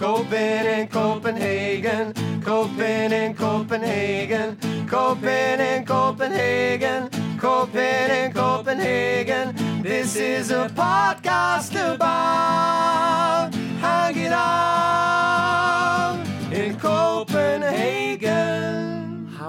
[0.00, 4.56] Coping in Copenhagen, Coping in Copenhagen,
[4.88, 9.54] Coping in Copenhagen, Coping in Copenhagen.
[9.82, 16.16] This is a podcast about hanging out
[16.50, 18.10] in Copenhagen.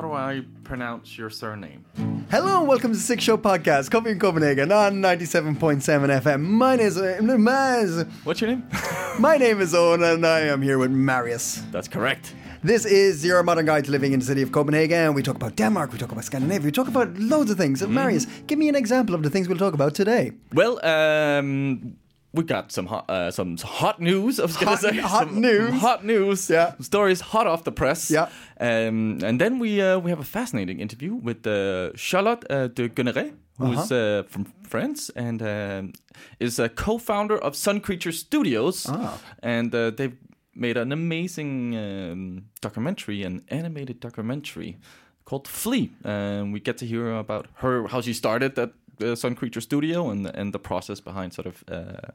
[0.02, 1.86] How do I pronounce your surname?
[2.32, 5.80] Hello and welcome to Six Show Podcast, Coping in Copenhagen on 97.7
[6.22, 6.42] FM.
[6.42, 8.10] My name is, uh, Maz.
[8.24, 8.68] What's your name?
[9.20, 11.62] My name is Owen and I am here with Marius.
[11.70, 12.34] That's correct.
[12.64, 15.14] This is your modern guide to living in the city of Copenhagen.
[15.14, 17.82] We talk about Denmark, we talk about Scandinavia, we talk about loads of things.
[17.82, 20.32] So, Marius, give me an example of the things we'll talk about today.
[20.52, 21.98] Well, um,
[22.34, 24.40] we got some hot, uh, some hot news.
[24.40, 25.82] I was gonna Hot- say hot Some news.
[25.82, 26.50] Hot news.
[26.50, 26.74] Yeah.
[26.82, 28.10] stories hot off the press.
[28.12, 28.28] Yeah.
[28.60, 32.90] Um, and then we uh, we have a fascinating interview with uh, Charlotte uh, de
[32.90, 33.96] Gunneret, who's Uh-huh.
[33.96, 35.94] uh from France and um,
[36.40, 38.86] is a co-founder of Sun Creature Studios.
[38.90, 39.18] Ah.
[39.44, 40.18] And uh, they've
[40.56, 44.78] made an amazing um, documentary, an animated documentary
[45.26, 45.90] called Flee.
[46.04, 48.70] And we get to hear about her, how she started that
[49.02, 52.12] uh, Sun Creature Studio, and and the process behind sort of uh,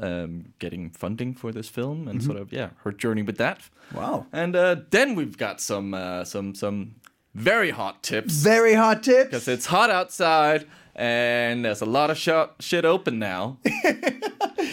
[0.00, 3.58] um, getting funding for this film, and sort of yeah, her journey with that.
[3.94, 4.26] Wow.
[4.32, 6.94] And uh, then we've got some uh, some some
[7.34, 9.24] very hot tips Very hot tips.
[9.30, 10.66] because it's hot outside.
[10.96, 13.58] And there's a lot of shot, shit open now,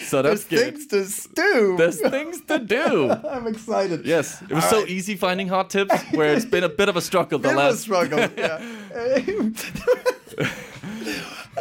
[0.06, 0.74] so There's that's good.
[0.74, 1.74] things to stew.
[1.76, 3.10] There's things to do.
[3.28, 4.06] I'm excited.
[4.06, 4.88] Yes, it was All so right.
[4.88, 5.92] easy finding hot tips.
[6.12, 7.80] Where it's been a bit of a struggle the Bit of a last.
[7.80, 8.20] struggle.
[8.36, 8.62] yeah.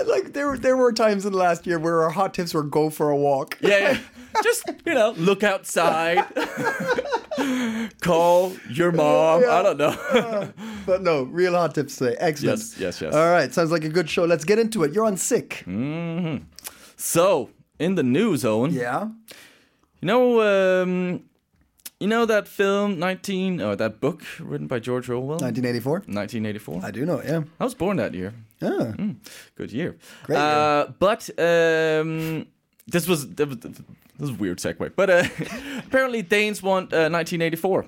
[0.07, 2.63] Like there were there were times in the last year where our hot tips were
[2.63, 3.57] go for a walk.
[3.61, 3.97] Yeah, yeah.
[4.43, 6.25] just you know, look outside,
[8.01, 9.43] call your mom.
[9.49, 10.51] I don't know.
[10.85, 12.15] But no, real hot tips today.
[12.19, 12.57] Excellent.
[12.59, 13.13] Yes, yes, yes.
[13.13, 14.25] All right, sounds like a good show.
[14.25, 14.93] Let's get into it.
[14.93, 15.63] You're on sick.
[16.97, 19.09] so in the news, Owen, Yeah.
[20.01, 21.23] you know, um,
[21.99, 25.93] you know that film nineteen or that book written by George Orwell, 1984.
[26.07, 26.81] 1984.
[26.83, 27.21] I do know.
[27.23, 27.43] Yeah.
[27.59, 28.33] I was born that year.
[28.61, 28.93] Ah.
[29.55, 29.95] Good year.
[30.23, 32.45] Great Uh, but um,
[32.91, 33.47] this was this
[34.19, 34.91] was a weird segue.
[34.95, 35.23] But uh,
[35.87, 37.85] apparently Danes want uh, 1984.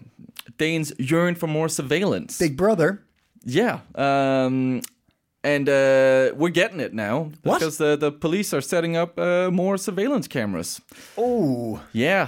[0.58, 2.38] Danes yearn for more surveillance.
[2.40, 3.00] Big Brother.
[3.46, 3.80] yeah.
[3.96, 4.82] Um,
[5.46, 7.60] and uh, we're getting it now What?
[7.60, 10.82] because the, the police are setting up uh, more surveillance cameras.
[11.18, 12.28] Oh, Yeah,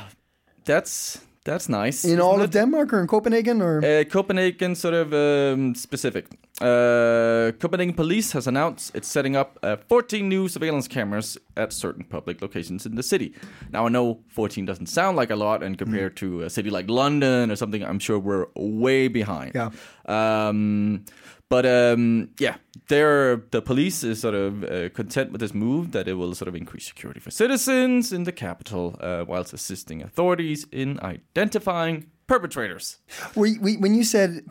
[0.65, 2.03] that's that's nice.
[2.13, 2.43] in all it?
[2.43, 6.25] of Denmark or in Copenhagen or Uh, Copenhagen, sort of um, specific.
[6.61, 12.05] Uh, Copenhagen Police has announced it's setting up uh, 14 new surveillance cameras at certain
[12.05, 13.33] public locations in the city.
[13.71, 16.89] Now, I know 14 doesn't sound like a lot, and compared to a city like
[16.89, 19.51] London or something, I'm sure we're way behind.
[19.53, 19.69] Yeah.
[20.07, 21.03] Um,
[21.49, 22.55] but um, yeah,
[22.87, 26.55] the police is sort of uh, content with this move that it will sort of
[26.55, 32.97] increase security for citizens in the capital, uh, whilst assisting authorities in identifying perpetrators.
[33.35, 34.45] You- we, when you said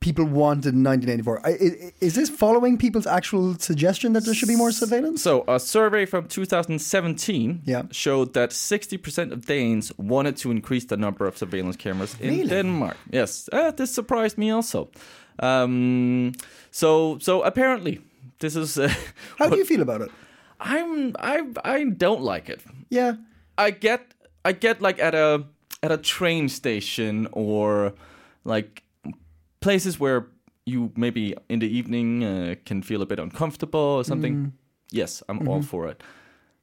[0.00, 4.56] people wanted 1984, I- i- is this following people's actual suggestion that there should be
[4.56, 5.22] more surveillance?
[5.22, 7.82] So, a survey from 2017 Yeah.
[7.90, 12.48] showed that 60% of Danes wanted to increase the number of surveillance cameras in Really?
[12.48, 12.96] Denmark.
[13.12, 14.88] Yes, uh, this surprised me also.
[15.38, 16.32] Um,
[16.70, 18.00] so, so apparently,
[18.38, 18.76] this is.
[18.78, 18.88] Uh,
[19.38, 20.10] How do you feel about it?
[20.60, 22.60] I'm I I don't like it.
[22.90, 23.16] Yeah.
[23.58, 24.00] I get
[24.44, 25.44] I get like at a
[25.82, 27.92] at a train station or
[28.44, 28.82] like
[29.66, 30.26] places where
[30.64, 34.52] you maybe in the evening uh, can feel a bit uncomfortable or something.
[34.90, 36.02] Yes, I'm all for it.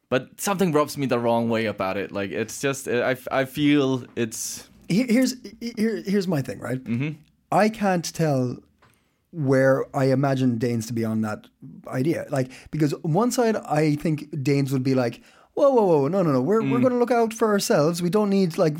[0.09, 2.12] But something rubs me the wrong way about it.
[2.12, 6.82] Like it's just I I feel it's Here's here, here's my thing, right?
[6.84, 7.11] Mm-hmm.
[7.52, 8.58] I can't tell
[9.32, 11.47] where I imagine Danes to be on that
[11.88, 12.26] idea.
[12.29, 15.22] Like because on one side I think Danes would be like,
[15.56, 18.02] whoa, whoa, whoa, no, no, no, we're we're going to look out for ourselves.
[18.02, 18.76] We don't need like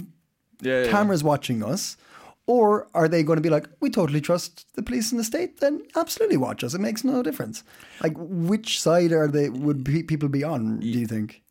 [0.62, 0.92] yeah, yeah.
[0.92, 1.98] cameras watching us.
[2.45, 5.62] Or are they going to be like, we totally trust the police in the state?
[5.62, 6.74] Then absolutely watch us.
[6.74, 7.63] It makes no difference.
[8.01, 9.48] Like, which side are they?
[9.50, 10.80] Would pe- people be on?
[10.80, 11.42] Do you think?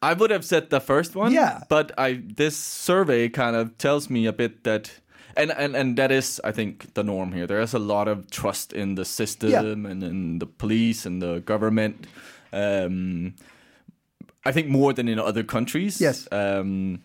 [0.00, 1.32] I would have said the first one.
[1.32, 1.62] Yeah.
[1.68, 5.00] But I this survey kind of tells me a bit that
[5.36, 7.46] and, and, and that is I think the norm here.
[7.46, 9.90] There is a lot of trust in the system Yeah.
[9.90, 12.06] and in the police and the government.
[12.52, 13.34] Um
[14.46, 16.00] I think more than in other countries.
[16.00, 16.28] Yes.
[16.30, 17.00] Um,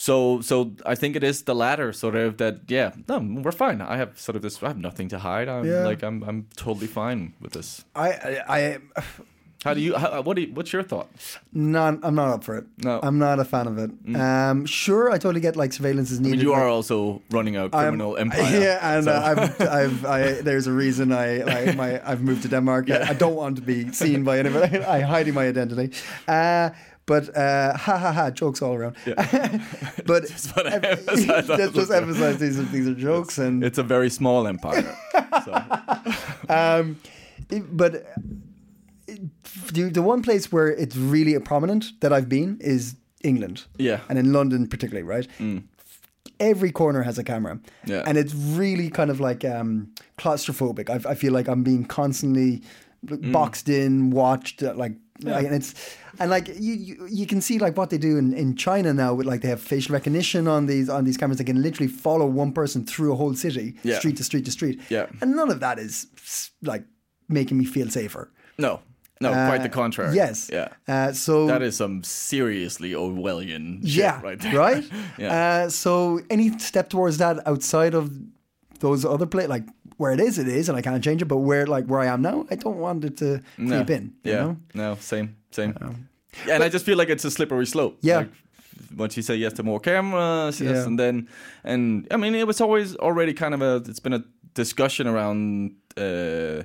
[0.00, 2.54] so so I think it is the latter sort of that.
[2.70, 3.80] Yeah, no, we're fine.
[3.82, 4.62] I have sort of this.
[4.62, 5.48] I have nothing to hide.
[5.48, 5.88] I'm Yeah.
[5.90, 7.84] like I'm I'm totally fine with this.
[7.94, 8.08] I,
[8.48, 8.78] I, I
[9.64, 9.96] How do you?
[9.98, 11.08] How, what do you, What's your thought?
[11.52, 12.64] not, I'm not up for it.
[12.84, 13.00] No.
[13.02, 13.90] I'm not a fan of it.
[14.16, 16.36] Um, sure, I totally get like surveillance is I needed.
[16.38, 18.60] mean, you are also running a I'm- criminal empire.
[18.60, 22.42] Yeah, and so- uh, I've, I've, I, there's a reason I, I my, I've moved
[22.42, 22.88] to Denmark.
[22.94, 24.78] I, I don't want to be seen by anybody.
[24.96, 25.90] I hiding my identity.
[26.28, 26.70] Uh,
[27.08, 28.94] but uh, ha ha ha, jokes all around.
[30.06, 34.10] but Just emphasize let's just emphasize these are, these are jokes and it's a very
[34.10, 34.84] small empire.
[35.44, 35.52] so,
[36.48, 36.84] Um,
[37.50, 37.92] it- but
[39.72, 42.94] the the one place where it's really prominent that I've been is
[43.24, 43.64] England.
[43.78, 44.00] Yeah.
[44.08, 45.26] and in London particularly, right?
[46.40, 48.04] Every corner has a camera, Yeah.
[48.06, 49.88] and it's really kind of like um,
[50.18, 50.88] claustrophobic.
[50.88, 52.62] I, I feel like I'm being constantly
[53.32, 54.72] boxed in, watched, uh,
[55.22, 55.34] like.
[55.34, 55.74] like, and it's
[56.20, 59.14] and like you, you you can see like what they do in, in China now
[59.14, 62.26] with like they have facial recognition on these on these cameras they can literally follow
[62.26, 63.98] one person through a whole city Yeah.
[63.98, 65.06] street to street to street Yeah.
[65.20, 66.06] and none of that is
[66.62, 66.84] like
[67.28, 68.30] making me feel safer.
[68.58, 68.80] no,
[69.20, 70.14] no, Uh, quite the contrary.
[70.14, 70.48] Yes.
[70.52, 70.68] Yeah.
[70.86, 74.54] Uh, so That is some seriously Orwellian shit yeah, right there.
[74.56, 74.84] right.
[75.18, 75.64] Yeah.
[75.64, 78.10] Uh, so any step towards that outside of
[78.80, 79.64] those other play, like
[79.96, 81.26] where it is, it is, and I can't change it.
[81.28, 83.76] But where like where I am now, I don't want it to No.
[83.76, 84.12] creep in.
[84.24, 84.40] You yeah.
[84.42, 84.56] know?
[84.74, 85.74] No, same, same.
[86.46, 87.98] yeah, and I just feel like it's a slippery slope.
[88.02, 88.18] Yeah.
[88.18, 88.30] Like,
[88.96, 90.86] once you say yes to more cameras, yes, Yeah.
[90.86, 91.28] and then,
[91.64, 93.76] and I mean, it was always already kind of a.
[93.90, 94.22] It's been a
[94.54, 95.72] discussion around.
[95.96, 96.62] Uh,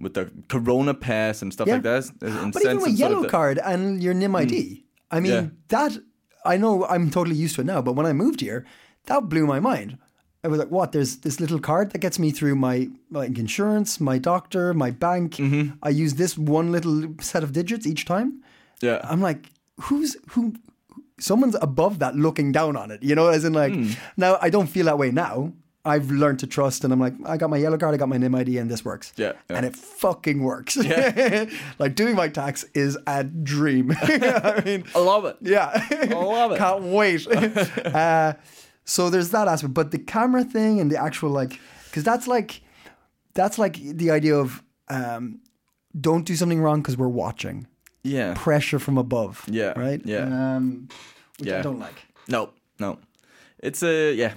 [0.00, 1.74] with the Corona pass and stuff Yeah.
[1.74, 5.18] like that, in But even with of sort yellow of card and your NemID, I
[5.18, 5.46] mean Yeah.
[5.68, 5.98] that
[6.44, 7.82] I know I'm totally used to it now.
[7.82, 8.64] But when I moved here,
[9.06, 9.98] that blew my mind.
[10.44, 10.92] I was like, "What?
[10.92, 15.36] There's this little card that gets me through my like insurance, my doctor, my bank.
[15.36, 15.76] Mm-hmm.
[15.82, 18.42] I use this one little set of digits each time."
[18.80, 19.50] yeah, I'm like,
[19.82, 20.54] who's who?
[21.20, 23.02] Someone's above that, looking down on it.
[23.02, 23.72] You know, as in like.
[23.74, 23.90] Hmm.
[24.16, 25.52] Now I don't feel that way now.
[25.84, 28.18] I've learned to trust, and I'm like, I got my yellow card, I got my
[28.18, 29.12] NemID, and this works.
[29.16, 29.56] Yeah, yeah.
[29.56, 30.76] and it fucking works.
[30.76, 31.48] Yeah.
[31.78, 33.92] like doing my tax is a dream.
[34.02, 35.38] I mean, I love it.
[35.40, 36.58] yeah, I love it.
[36.58, 37.26] Can't wait.
[37.26, 38.34] uh,
[38.88, 42.62] so there's that aspect, but the camera thing and the actual like, because that's like,
[43.34, 45.40] that's like the idea of um,
[46.00, 47.66] don't do something wrong because we're watching
[48.02, 49.44] Yeah, pressure from above.
[49.50, 50.00] Yeah, Right?
[50.04, 50.24] yeah.
[50.56, 50.88] Um,
[51.38, 51.98] which I don't like.
[52.28, 52.98] no, no,
[53.66, 54.32] it's a yeah,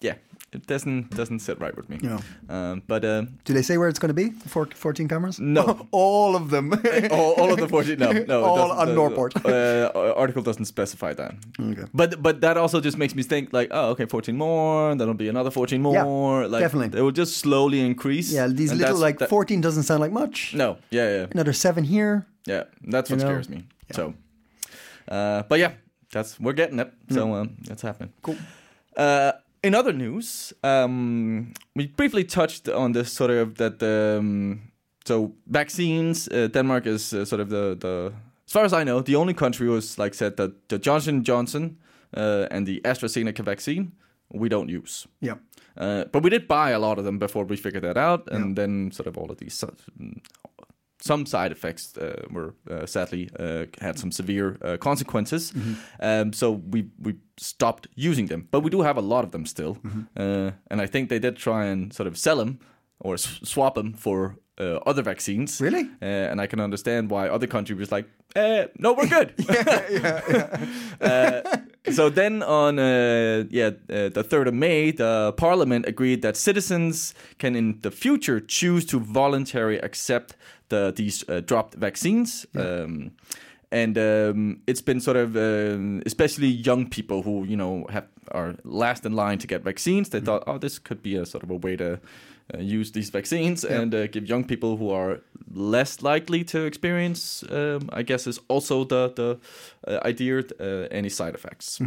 [0.00, 0.14] yeah.
[0.52, 1.98] It doesn't doesn't sit right with me.
[2.02, 2.18] No.
[2.48, 4.30] Um, but uh, Do they say where it's going to be?
[4.48, 5.38] Four- 14 cameras?
[5.38, 5.86] No.
[5.92, 6.72] all of them.
[7.12, 9.32] all, all of the 14 no no All on Nørreport.
[9.44, 11.84] uh, article doesn't specify that Okay.
[11.94, 15.14] but but that also just makes me think like oh okay 14 more then there'll
[15.14, 15.94] be another 14 more
[16.42, 16.98] Yeah, like definitely.
[16.98, 20.52] it will just slowly increase yeah, these little like that- 14 doesn't sound like much.
[20.54, 22.26] no yeah yeah Another seven here.
[22.46, 23.30] yeah that's what You know?
[23.32, 24.14] scares me so
[25.08, 25.72] uh but yeah
[26.12, 28.36] that's we're getting it so um that's happening Cool.
[28.96, 29.32] Uh,
[29.62, 34.60] in other news, um, we briefly touched on this sort of that um,
[35.04, 36.28] so vaccines.
[36.28, 38.12] Uh, Denmark is uh, sort of the the
[38.46, 41.76] as far as I know the only country who's like said that the Johnson Johnson
[42.16, 43.92] uh, and the AstraZeneca vaccine
[44.32, 45.08] we don't use.
[45.20, 45.36] Yeah.
[45.76, 48.56] Uh, but we did buy a lot of them before we figured that out, and
[48.56, 49.74] then sort of all of these so-
[51.00, 55.52] some side effects uh, were uh, sadly uh, had some severe uh, consequences.
[56.00, 59.46] Um, so we we stopped using them, but we do have a lot of them
[59.46, 59.76] still,
[60.16, 62.58] uh, and I think they did try and sort of sell them
[62.98, 64.34] or s- swap them for.
[64.60, 65.88] Uh, other vaccines, Really?
[66.02, 69.32] uh, and I can understand why other countries was like, eh, "No, we're good."
[71.00, 71.40] Uh,
[71.92, 77.14] so then on uh, yeah uh, the 3rd of May the parliament agreed that citizens
[77.38, 80.36] can in the future choose to voluntarily accept
[80.70, 82.46] the these uh, dropped vaccines.
[82.56, 83.12] Um,
[83.72, 88.54] and um, it's been sort of um, especially young people who you know have are
[88.64, 90.08] last in line to get vaccines.
[90.08, 92.00] They thought oh this could be a sort of a way to
[92.54, 95.20] uh, use these vaccines and uh, give young people who are
[95.54, 99.38] less likely to experience, um, I guess, is also the the
[99.86, 101.80] uh, idea uh, any side effects.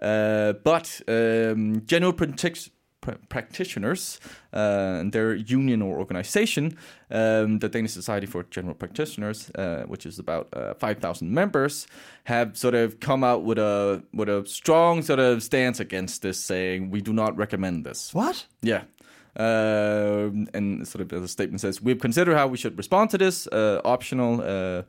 [0.00, 4.20] Uh, but um, general practic- pra- practitioners
[4.52, 6.76] uh, and their union or organization,
[7.10, 11.86] um, the Danish Society for General Practitioners, uh, which is about uh, five thousand members,
[12.24, 16.38] have sort of come out with a with a strong sort of stance against this,
[16.38, 18.14] saying we do not recommend this.
[18.14, 18.46] What?
[18.62, 18.82] Yeah.
[19.36, 23.46] Uh, and sort of the statement says we've considered how we should respond to this
[23.46, 24.82] uh, optional uh,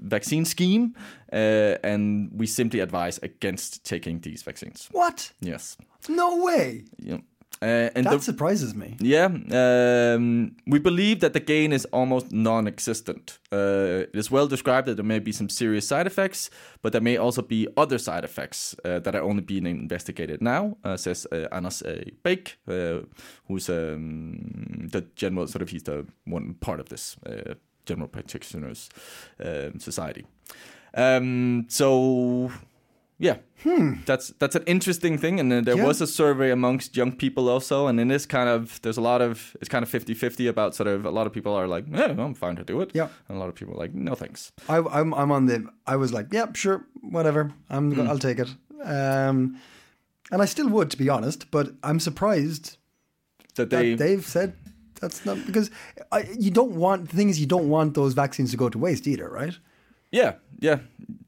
[0.00, 0.94] vaccine scheme,
[1.32, 4.88] uh, and we simply advise against taking these vaccines.
[4.92, 5.32] What?
[5.40, 5.76] Yes.
[6.08, 6.84] No way.
[6.98, 7.20] Know,
[7.62, 8.96] Uh, and That the, surprises me.
[9.00, 13.38] yeah, um, we believe that the gain is almost non-existent.
[13.52, 17.02] Uh, it is well described that there may be some serious side effects, but there
[17.02, 21.26] may also be other side effects uh, that are only being investigated now, uh, says
[21.32, 21.70] uh, uh,
[22.22, 23.00] Bake, uh,
[23.48, 27.54] who's um, the general sort of he's the one part of this uh,
[27.86, 28.88] general practitioners
[29.44, 30.24] um society.
[30.96, 32.50] Um, so
[33.18, 33.36] yeah,
[34.06, 35.86] that's that's an interesting thing, and there Yeah.
[35.86, 39.20] was a survey amongst young people also, and in this kind of there's a lot
[39.20, 42.14] of it's kind of 50-50 about sort of a lot of people are like, yeah,
[42.24, 43.08] I'm fine to do it, Yeah.
[43.28, 44.52] and a lot of people are like, no thanks.
[44.68, 45.64] I, I'm I'm on the.
[45.86, 47.50] I was like, yeah, sure, whatever.
[47.68, 47.92] I'm.
[47.92, 48.08] Hmm.
[48.08, 48.48] I'll take it.
[48.84, 49.56] Um,
[50.32, 51.50] and I still would, to be honest.
[51.50, 52.78] But I'm surprised
[53.56, 54.52] That that they, they've said
[55.00, 55.70] that's not because
[56.12, 58.78] I, you don't want the thing is you don't want those vaccines to go to
[58.78, 59.56] waste either, right?
[60.12, 60.78] yeah, yeah,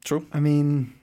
[0.03, 0.93] true, I mean,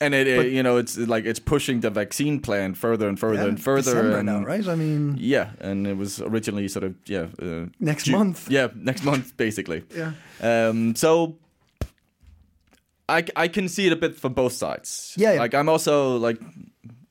[0.00, 3.42] and it, it you know it's like it's pushing the vaccine plan further and further
[3.42, 4.66] yeah, and further, December and now, right?
[4.66, 8.50] I mean, yeah, and it was originally sort of yeah uh, Next month.
[8.50, 9.84] yeah, next month basically.
[9.94, 10.12] yeah.
[10.40, 11.36] Um, so
[13.08, 15.14] I, I can see it a bit from both sides.
[15.16, 15.40] Yeah, yeah.
[15.40, 16.40] Like I'm also like,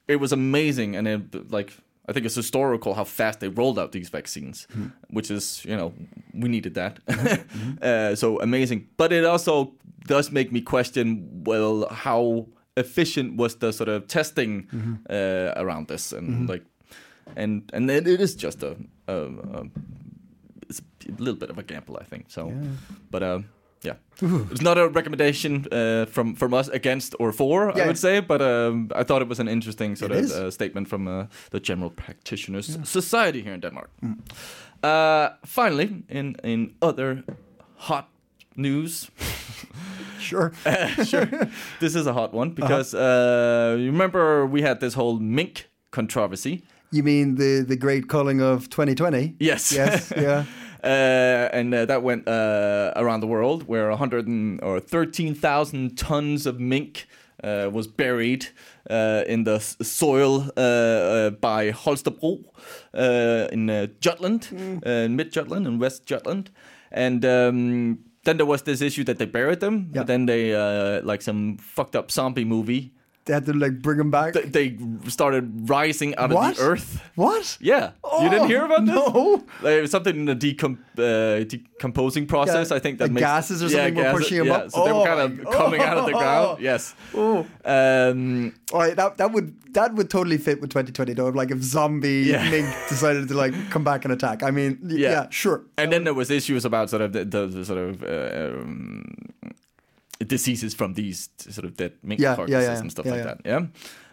[0.07, 1.71] it was amazing, and it like
[2.09, 4.87] I think it's historical how fast they rolled out these vaccines, Hmm.
[5.09, 5.93] which is you know
[6.33, 6.99] we needed that.
[7.81, 9.73] uh, so amazing, but it also
[10.07, 14.93] does make me question well how efficient was the sort of testing Mm-hmm.
[15.09, 16.63] uh, around this, and like,
[17.35, 18.75] and and it, it is just a,
[19.07, 19.63] a, a
[20.69, 22.25] it's a little bit of a gamble, I think.
[22.29, 22.51] So,
[23.11, 23.45] but um,
[23.85, 23.95] yeah,
[24.51, 28.21] it's not a recommendation uh, from from us against or for, I would say.
[28.21, 31.25] But um, I thought it was an interesting sort It of uh, statement from uh,
[31.49, 33.89] the General Practitioners Society here in Denmark.
[34.83, 37.23] Uh, finally, in in other
[37.75, 38.05] hot
[38.55, 39.09] news.
[40.19, 40.51] Sure.
[41.05, 41.27] sure.
[41.79, 42.67] This is a hot one Uh-huh.
[42.67, 46.61] because uh you remember we had this whole mink controversy.
[46.91, 49.35] You mean the the great culling of 2020?
[49.39, 49.71] Yes.
[49.71, 50.11] Yes.
[50.17, 50.43] Yeah.
[50.83, 56.45] Uh, and uh, that went uh, around the world, where 100 and, or 13,000 tons
[56.45, 57.07] of mink
[57.43, 58.47] uh, was buried
[58.89, 62.43] uh, in the s- soil uh, uh, by Holstebro
[62.93, 64.47] uh, in uh, Jutland,
[64.85, 66.49] uh, in mid Jutland and West Jutland,
[66.91, 67.23] and.
[67.25, 70.01] Um, then there was this issue that they buried them, Yeah.
[70.01, 72.93] but then they uh, like some fucked up zombie movie.
[73.25, 74.33] They had to like bring them back.
[74.33, 76.51] They, they started rising out What?
[76.53, 77.01] of the earth.
[77.15, 77.55] what?
[77.61, 78.95] Yeah, you didn't hear about this?
[78.95, 79.43] no.
[79.61, 82.71] Like, it was something in the decom- uh, decomposing process.
[82.71, 84.71] Yeah, I think that like makes gases or something were pushing 'em yeah, up?
[84.71, 86.59] So they were Oh kind of my- coming out of the ground.
[86.69, 86.95] Yes.
[87.63, 91.29] Um, All right, that that would that would totally fit with 2020 though.
[91.29, 92.49] Like if zombie Yeah.
[92.49, 94.41] mink decided to like come back and attack.
[94.43, 95.27] I mean, yeah, Yeah.
[95.29, 95.61] sure.
[95.77, 99.05] and then there was issues about sort of the, the, the sort of uh, um,
[100.25, 103.25] diseases from these sort of dead mink Yeah, yeah, carcasses yeah, and stuff yeah, like
[103.45, 103.59] yeah.
[103.59, 103.69] that.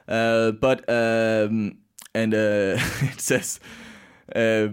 [0.08, 0.14] Yeah.
[0.14, 1.78] Uh, but um,
[2.14, 2.78] and uh,
[3.12, 3.60] it says
[4.34, 4.68] uh,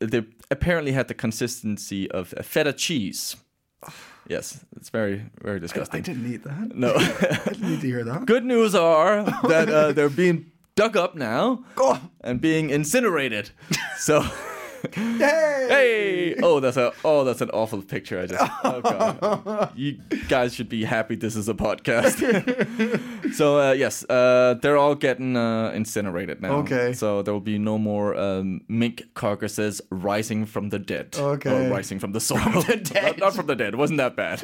[0.00, 3.36] they apparently had the consistency of a feta cheese.
[4.28, 5.98] Yes, it's very very disgusting.
[5.98, 6.74] I didn't need that.
[6.76, 6.94] No.
[6.96, 8.26] I didn't need to hear that.
[8.26, 13.50] Good news are that uh, they're being dug up now Oh, and being incinerated.
[13.96, 14.24] So,
[14.94, 15.66] hey!
[15.68, 18.20] hey, oh, that's a oh, that's an awful picture.
[18.20, 22.16] I just, oh god, you guys should be happy this is a podcast.
[23.34, 26.56] so uh, yes, uh, they're all getting uh, incinerated now.
[26.58, 26.92] Okay.
[26.92, 31.16] So there will be no more um, mink carcasses rising from the dead.
[31.18, 31.66] Okay.
[31.66, 32.38] Or rising from the soil.
[32.94, 33.74] not, not from the dead.
[33.74, 34.40] It wasn't that bad.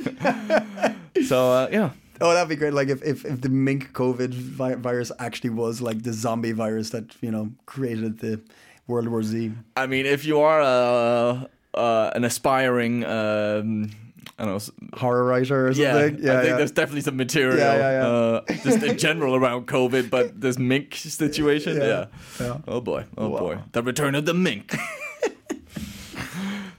[1.26, 1.90] so uh, yeah.
[2.20, 2.72] Oh, that'd be great.
[2.72, 6.90] Like if, if, if the mink COVID vi- virus actually was like the zombie virus
[6.90, 8.40] that you know created the
[8.87, 9.53] World War Z.
[9.77, 13.91] I mean, if you are uh, uh, an aspiring, um,
[14.39, 16.31] I don't know, Horror writer or something, yeah, something.
[16.31, 16.57] I think yeah.
[16.57, 18.07] there's definitely some material, Yeah, yeah, yeah.
[18.07, 22.07] Uh, just in general around COVID, but this mink situation, Yeah, yeah.
[22.47, 22.59] yeah.
[22.67, 23.39] Oh boy, oh Wow.
[23.39, 24.75] boy, the return of the mink.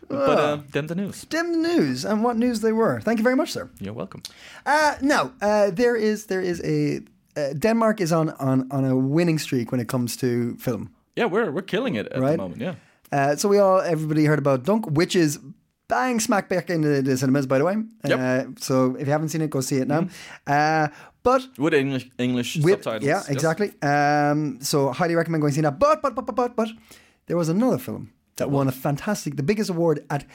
[0.10, 1.26] but uh, then the news.
[1.30, 3.00] Dim news and what news they were.
[3.02, 3.70] Thank you very much, sir.
[3.80, 4.22] You're welcome.
[4.66, 7.02] Uh, now uh, there is there is a
[7.36, 10.92] uh, Denmark is on, on on a winning streak when it comes to film.
[11.16, 12.32] Yeah, we're we're killing it at Right.
[12.32, 12.62] the moment.
[12.62, 12.76] Yeah.
[13.12, 15.40] Uh, so we all everybody heard about Druk, which is
[15.88, 17.76] bang smack back into the cinemas, by the way.
[18.06, 18.20] Yep.
[18.20, 20.08] Uh, so if you haven't seen it, go see it now.
[20.48, 20.88] Uh,
[21.22, 23.04] but With English English with subtitles.
[23.04, 23.30] yeah, yes.
[23.30, 23.72] exactly.
[23.82, 25.78] Um, so highly recommend going see that.
[25.80, 26.70] But but but but but but
[27.28, 30.26] there was another film that won a fantastic, the biggest award at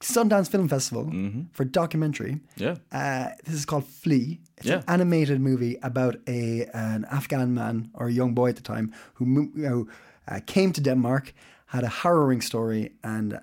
[0.00, 1.10] Sundance Film Festival
[1.52, 2.40] for documentary.
[2.56, 2.76] Yeah.
[2.92, 4.38] Uh, this is called Flee.
[4.56, 4.78] It's Yeah.
[4.78, 8.92] an animated movie about a an Afghan man or a young boy at the time
[9.14, 9.24] who
[9.54, 9.86] know,
[10.28, 11.32] uh, came to Denmark,
[11.66, 13.40] had a harrowing story, and i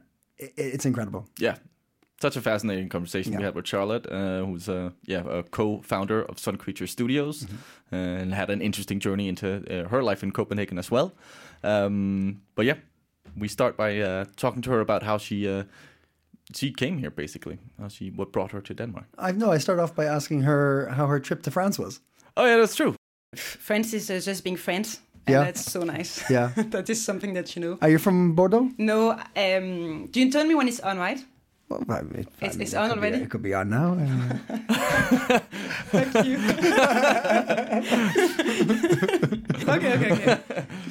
[0.58, 1.24] it's incredible.
[1.40, 1.56] Yeah.
[2.22, 6.38] such a fascinating conversation we had with Charlotte, uh, who's a yeah a co-founder of
[6.40, 7.56] Sun Creature Studios, Mm-hmm.
[7.96, 11.12] uh, and had an interesting journey into uh, her life in Copenhagen as well.
[11.64, 12.78] Um, but yeah,
[13.38, 15.64] we start by uh, talking to her about how she uh,
[16.54, 19.06] she came here, basically, how she what brought her to Denmark.
[19.18, 19.52] I know.
[19.56, 22.02] I start off by asking her how her trip to France was.
[22.38, 22.96] Oh yeah, that's true.
[23.36, 25.00] Friends is uh, just being friends.
[25.28, 25.44] And Yeah.
[25.46, 26.22] that's so nice.
[26.30, 26.52] Yeah.
[26.72, 27.78] that is something that you know.
[27.82, 28.70] Are you from Bordeaux?
[28.78, 31.26] No, um, do you tell me when it's on, right?
[31.70, 33.24] Well, I mean, I It's- mean, it's it on could be- already?
[33.24, 33.98] it could be on now.
[35.92, 36.38] Thank you.
[39.70, 40.38] okay, okay, okay.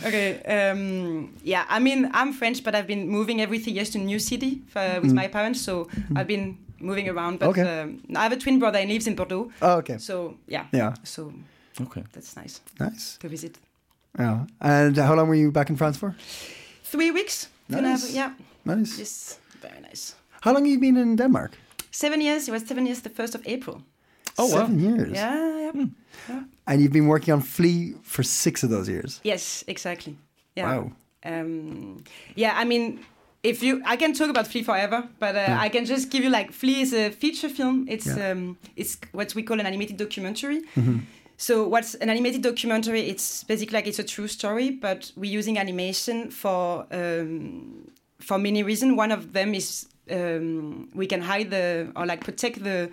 [0.07, 0.71] Okay.
[0.71, 4.03] Um, yeah, I mean, I'm French, but I've been moving every three years to a
[4.03, 7.39] new city for, with my parents, so I've been moving around.
[7.39, 7.81] But Okay.
[7.81, 9.51] um, I have a twin brother and lives in Bordeaux.
[9.63, 9.99] oh, okay.
[9.99, 10.95] So yeah, Yeah.
[11.05, 11.33] so
[11.81, 12.03] Okay.
[12.13, 13.17] that's nice Nice.
[13.21, 13.59] to visit.
[14.19, 14.47] Yeah.
[14.61, 16.15] And how long were you back in France for?
[16.85, 17.49] Three weeks.
[17.71, 18.15] Two and a half- Nice.
[18.15, 18.31] yeah,
[18.65, 18.99] Nice.
[18.99, 19.39] Yes.
[19.63, 20.15] very nice.
[20.41, 21.51] How long have you been in Denmark?
[21.91, 22.49] Seven years.
[22.49, 23.01] It was seven years.
[23.01, 23.77] The first of April.
[24.39, 24.67] Oh, wow.
[24.69, 25.13] Years.
[25.13, 25.73] Yeah.
[26.29, 26.43] yeah.
[26.67, 29.21] And you've been working on Flee for six of those years.
[29.23, 29.65] Yes.
[29.67, 30.17] Exactly.
[30.57, 30.77] Yeah.
[30.77, 30.93] Wow.
[31.25, 33.01] Um, yeah, I mean,
[33.43, 36.31] if you, I can talk about Flee forever, but uh, I can just give you
[36.31, 37.87] like Flee is a feature film.
[37.89, 38.31] It's Yeah.
[38.33, 40.63] um, it's what we call an animated documentary.
[41.37, 43.09] So what's an animated documentary?
[43.09, 48.63] It's basically like it's a true story, but we're using animation for um, for many
[48.63, 48.97] reasons.
[48.97, 52.91] One of them is um, we can hide the or like protect the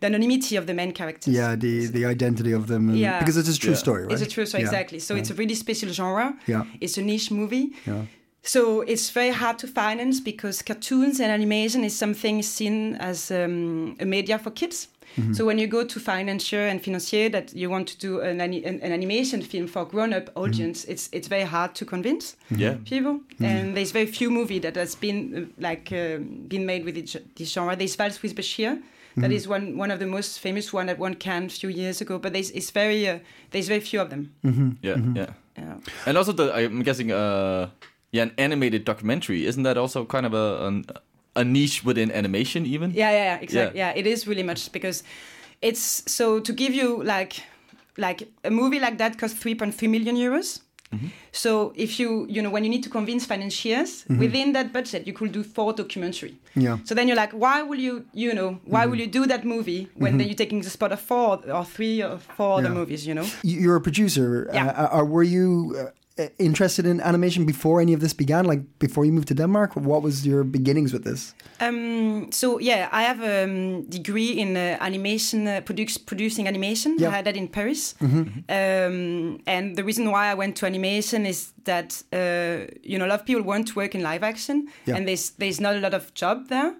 [0.00, 1.34] the anonymity of the main characters.
[1.34, 2.88] Yeah, the the identity of them.
[2.88, 3.18] and- Yeah.
[3.18, 3.78] Because it's a true Yeah.
[3.84, 4.12] story, right?
[4.12, 4.70] It's a true story, Yeah.
[4.70, 4.98] exactly.
[4.98, 6.34] So it's a really special genre.
[6.46, 6.64] Yeah.
[6.80, 7.66] It's a niche movie.
[7.86, 8.02] Yeah.
[8.46, 13.96] So it's very hard to finance because cartoons and animation is something seen as um,
[14.00, 14.88] a media for kids.
[15.16, 15.32] Mm-hmm.
[15.34, 18.52] So when you go to financier and financier that you want to do an, an,
[18.82, 20.40] an animation film for grown-up Mm-hmm.
[20.44, 22.76] audience, it's it's very hard to convince Yeah.
[22.84, 23.12] people.
[23.20, 23.44] Mm-hmm.
[23.44, 26.94] And there's very few movie that has been uh, like um been made with
[27.36, 27.76] this genre.
[27.76, 28.78] There's Vals with Bashir.
[29.14, 29.22] Mm-hmm.
[29.22, 32.00] That is one one of the most famous one that one can a few years
[32.00, 32.18] ago.
[32.18, 33.18] But there's it's very uh,
[33.50, 34.34] there's very few of them.
[34.82, 35.30] Yeah, yeah.
[35.56, 35.76] Yeah.
[36.06, 37.70] And also, the I'm guessing, uh,
[38.10, 39.46] yeah, an animated documentary.
[39.46, 40.84] Isn't that also kind of a an,
[41.36, 42.90] a niche within animation, even?
[42.90, 43.78] Yeah, yeah, yeah, exactly.
[43.78, 43.92] Yeah.
[43.94, 43.98] Yeah.
[44.00, 45.04] it is really much because
[45.62, 47.42] it's so to give you like
[47.96, 50.60] like a movie like that costs 3.3 million euros.
[51.32, 55.12] So if you you know when you need to convince financiers within that budget, you
[55.12, 56.34] could do four documentary.
[56.54, 56.78] Yeah.
[56.84, 59.88] So then you're like, why will you you know why will you do that movie
[59.94, 63.06] when then you're taking the spot of four or three or four other movies?
[63.06, 63.26] You know.
[63.42, 64.48] You- You're a producer.
[64.52, 64.66] Yeah.
[64.68, 65.90] Uh, uh, were you uh,
[66.38, 68.44] interested in animation before any of this began?
[68.44, 69.74] Like before you moved to Denmark?
[69.76, 71.34] What was your beginnings with this?
[71.60, 76.96] Um, so yeah, I have a um, degree in uh, animation, uh, produce, producing animation.
[76.98, 77.08] Yeah.
[77.08, 77.94] I had that in Paris.
[78.48, 83.08] Um, and the reason why I went to animation is that uh, you know a
[83.08, 84.96] lot of people want to work in live action, Yeah.
[84.96, 86.74] and there's there's not a lot of job there.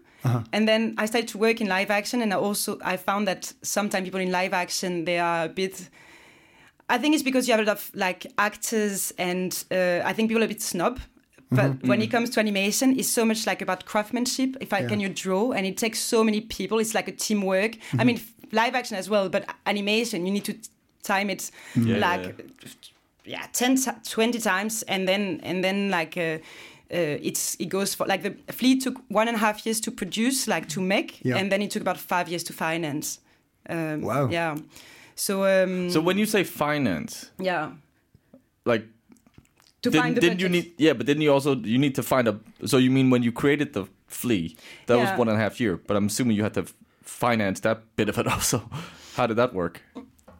[0.52, 3.52] And then I started to work in live action, and I also I found that
[3.62, 5.90] sometimes people in live action they are a bit.
[6.88, 10.28] I think it's because you have a lot of like actors, and uh, I think
[10.28, 11.00] people are a bit snob.
[11.50, 14.56] But when it comes to animation, it's so much like about craftsmanship.
[14.60, 14.88] If I Yeah.
[14.88, 16.80] can you draw, and it takes so many people.
[16.80, 17.76] It's like a teamwork.
[17.98, 18.20] I mean,
[18.52, 20.54] live action as well, but animation you need to
[21.02, 22.34] time it Yeah, like
[23.24, 26.38] yeah, 10 ti- 20 times and then and then like uh,
[26.92, 29.90] uh, it's it goes for like the fleet took one and a half years to
[29.90, 31.36] produce like to make Yeah.
[31.38, 33.20] and then it took about five years to finance
[33.68, 34.28] um, Wow.
[34.30, 34.56] yeah
[35.14, 37.72] so um So when you say finance, yeah
[38.64, 38.86] like
[39.82, 40.72] to didn't, find the didn't you need?
[40.78, 42.38] Yeah, but didn't you also you need to find a?
[42.66, 45.76] So you mean when you created the Flee, that was one and a half year.
[45.76, 46.64] But I'm assuming you had to
[47.02, 48.62] finance that bit of it also.
[49.16, 49.82] How did that work?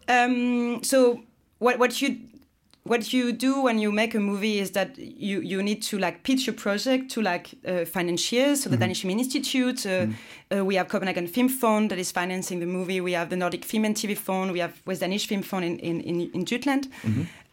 [0.09, 1.23] Um, so
[1.59, 2.19] what what you
[2.87, 6.23] what you do when you make a movie is that you you need to like
[6.23, 9.87] pitch your project to like uh, financiers, so the Danish Film Institute.
[9.87, 10.07] Uh,
[10.55, 13.01] uh, we have Copenhagen Film Fund that is financing the movie.
[13.01, 14.53] We have the Nordic Film and TV Fund.
[14.53, 16.88] We have West Danish Film Fund in in in, in Jutland.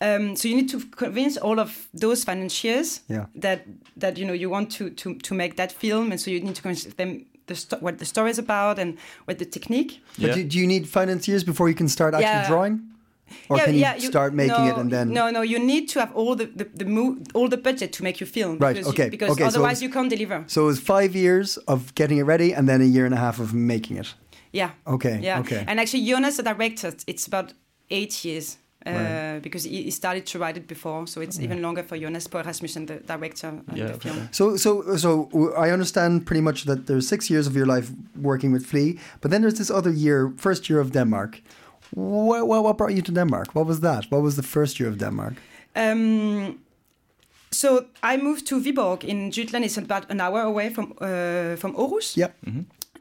[0.02, 3.26] Um, so you need to convince all of those financiers Yeah.
[3.42, 3.62] that
[4.02, 6.56] that you know you want to to to make that film, and so you need
[6.56, 10.02] to convince them the sto- what the story is about and what the technique.
[10.20, 10.36] But Yeah.
[10.36, 12.48] do, do you need financiers before you can start actually Yeah.
[12.50, 12.80] drawing?
[13.50, 16.12] Or can you, start making no, it and then no no you need to have
[16.16, 19.06] all the the, the mo- all the budget to make your film Right, because, okay,
[19.06, 21.80] you, because okay, so otherwise it's- you can't deliver So it was five years of
[21.96, 24.16] getting it ready and then a year and a half of making it.
[24.54, 25.64] yeah Okay, yeah okay.
[25.68, 27.54] and actually Jonas the director it's about
[27.90, 29.40] eight years uh, Right.
[29.44, 32.44] because he, he started to write it before so it's even longer for Jonas Poher
[32.46, 34.10] Rasmussen the director of Yeah, the okay.
[34.10, 35.10] film So, so, so
[35.66, 37.88] I understand pretty much that there's six years of your life
[38.22, 41.42] working with Flee, but then there's this other year, first year of Denmark.
[41.94, 43.54] What, what, what brought you to Denmark?
[43.54, 44.06] What was that?
[44.10, 45.34] What was the first year of Denmark?
[45.76, 46.60] Um,
[47.52, 49.66] so I moved to Viborg in Jutland.
[49.66, 52.16] It's about an hour away from uh, from Aarhus.
[52.18, 52.34] Yep.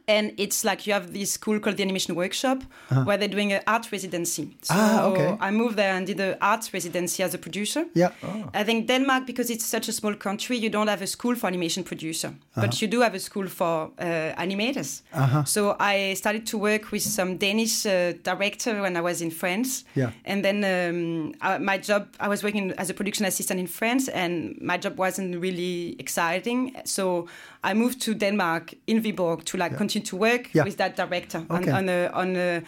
[0.09, 2.63] And it's like you have this school called the Animation Workshop
[3.05, 4.57] where they're doing an art residency.
[4.63, 4.99] So Uh-huh.
[5.01, 5.37] Ah, okay.
[5.41, 7.85] I moved there and did an art residency as a producer.
[7.95, 8.11] Yeah.
[8.55, 11.47] I think Denmark, because it's such a small country, you don't have a school for
[11.47, 12.63] animation producer, Uh-huh.
[12.67, 15.03] but you do have a school for uh, animators.
[15.47, 19.85] So I started to work with some Danish uh, director when I was in France.
[19.97, 20.11] Yeah.
[20.25, 24.09] And then um, I, my job, I was working as a production assistant in France,
[24.13, 26.73] and my job wasn't really exciting.
[26.85, 27.27] So
[27.65, 30.65] I moved to Denmark in Viborg to like continue to work Yeah.
[30.65, 31.71] with that director Okay.
[31.71, 32.63] on, on a on a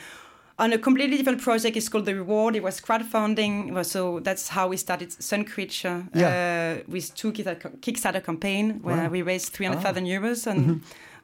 [0.58, 1.76] on a completely different project.
[1.76, 2.54] It's called The Reward.
[2.56, 3.72] It was crowdfunding.
[3.72, 6.28] Was- So that's how we started Sun Creature Yeah.
[6.28, 10.76] uh, with two Kickstarter- Kickstarter campaign where we raised 300,000 euros on Mm-hmm.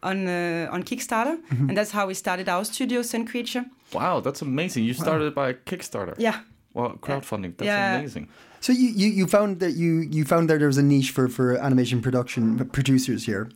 [0.03, 1.37] on uh, on Kickstarter,
[1.69, 3.65] and that's how we started our studio, Sun Creature.
[3.93, 4.85] Wow, that's amazing.
[4.85, 6.15] You started by Kickstarter.
[6.19, 6.41] Yeah.
[6.75, 7.53] Well, crowdfunding.
[7.57, 7.99] That's Yeah.
[7.99, 8.29] amazing.
[8.61, 11.29] So you, you, you found that you, you found that there was a niche for,
[11.29, 13.49] for animation production producers here,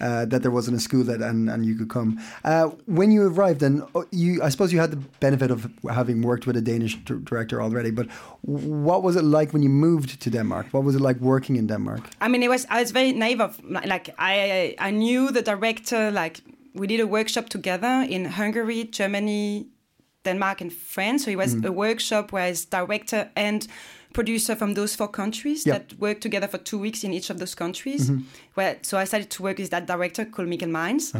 [0.00, 2.18] uh, that there wasn't a school that and, and you could come.
[2.44, 6.46] Uh, when you arrived, and you I suppose you had the benefit of having worked
[6.46, 7.90] with a Danish d- director already.
[7.90, 8.10] But
[8.42, 10.66] what was it like when you moved to Denmark?
[10.72, 12.02] What was it like working in Denmark?
[12.20, 13.40] I mean, it was I was very naive.
[13.40, 16.10] Of, like I I knew the director.
[16.10, 16.40] Like
[16.74, 19.66] we did a workshop together in Hungary, Germany,
[20.24, 21.24] Denmark, and France.
[21.24, 23.66] So it was a workshop where it's director and
[24.16, 25.78] producer from those four countries Yeah.
[25.78, 28.10] that worked together for two weeks in each of those countries.
[28.54, 31.14] Where so I started to work with that director called Mikkel Mainz.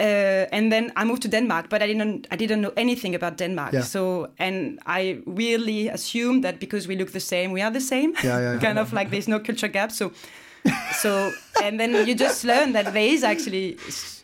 [0.00, 3.38] Uh, and then I moved to Denmark, but I didn't I didn't know anything about
[3.38, 3.72] Denmark.
[3.72, 3.84] Yeah.
[3.84, 8.10] So and I really assumed that because we look the same, we are the same.
[8.24, 8.60] Yeah, yeah, yeah.
[8.66, 9.90] kind of like there's no culture gap.
[9.90, 10.12] So
[11.02, 11.32] so
[11.64, 13.76] and then you just learn that there is actually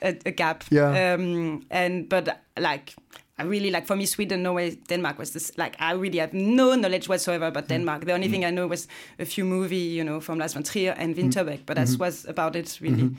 [0.03, 0.65] a, a gap.
[0.71, 1.15] Yeah.
[1.15, 2.29] Um, and but
[2.61, 2.95] like
[3.37, 6.75] I really like for me Sweden, Norway, Denmark was this like I really have no
[6.77, 7.75] knowledge whatsoever about mm-hmm.
[7.75, 8.05] Denmark.
[8.05, 8.87] The only thing I know was
[9.19, 11.29] a few movie, you know, from Lars von Trier and mm-hmm.
[11.31, 12.05] Vinterberg, but that mm-hmm.
[12.05, 13.17] was about it really.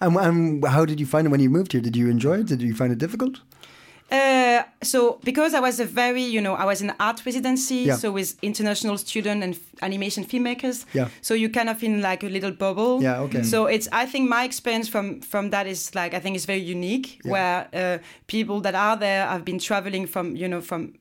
[0.00, 1.80] And, and how did you find it when you moved here?
[1.80, 2.46] Did you enjoy it?
[2.46, 3.40] Did you find it difficult?
[4.10, 7.96] Uh, so because I was a very, you know, I was in art residency, Yeah.
[7.96, 10.84] so with international student and f- animation filmmakers.
[10.94, 11.08] Yeah.
[11.22, 13.02] So you kind of in like a little bubble.
[13.02, 13.42] Yeah, okay.
[13.42, 16.60] So it's, I think my experience from from that is like I think it's very
[16.62, 17.32] unique, Yeah.
[17.32, 20.92] where uh, people that are there have been traveling from, you know, from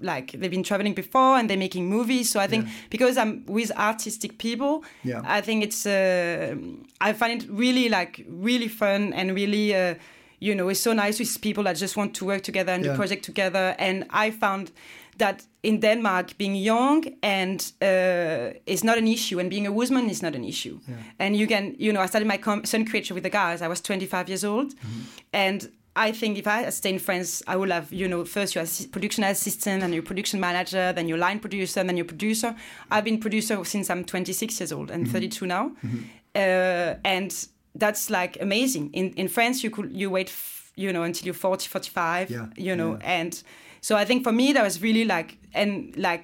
[0.00, 2.30] like they've been traveling before and they're making movies.
[2.30, 5.22] So I think because I'm with artistic people, Yeah.
[5.38, 6.54] I think it's uh,
[7.00, 9.94] I find it really like really fun and really uh,
[10.40, 12.92] you know it's so nice with people that just want to work together and Yeah.
[12.92, 13.74] do project together.
[13.78, 14.70] And I found
[15.18, 20.08] that in Denmark, being young and uh, is not an issue, and being a woman
[20.10, 20.78] is not an issue.
[21.18, 23.60] And you can, you know, I started my com- Sun Creature with the guys.
[23.62, 24.74] I was 25 years old,
[25.32, 28.54] and I think if I had stayed in France, I would have, you know, first
[28.54, 32.06] your assi- production assistant, and your production manager, then your line producer, and then your
[32.06, 32.54] producer.
[32.92, 35.72] I've been producer since I'm 26 years old and 32 now,
[36.36, 38.90] uh, and that's like amazing.
[38.92, 42.46] In in France, you could you wait, f- you know, until you're 40, 45, Yeah,
[42.56, 43.42] you know, and
[43.80, 46.22] so I think for me that was really like and like.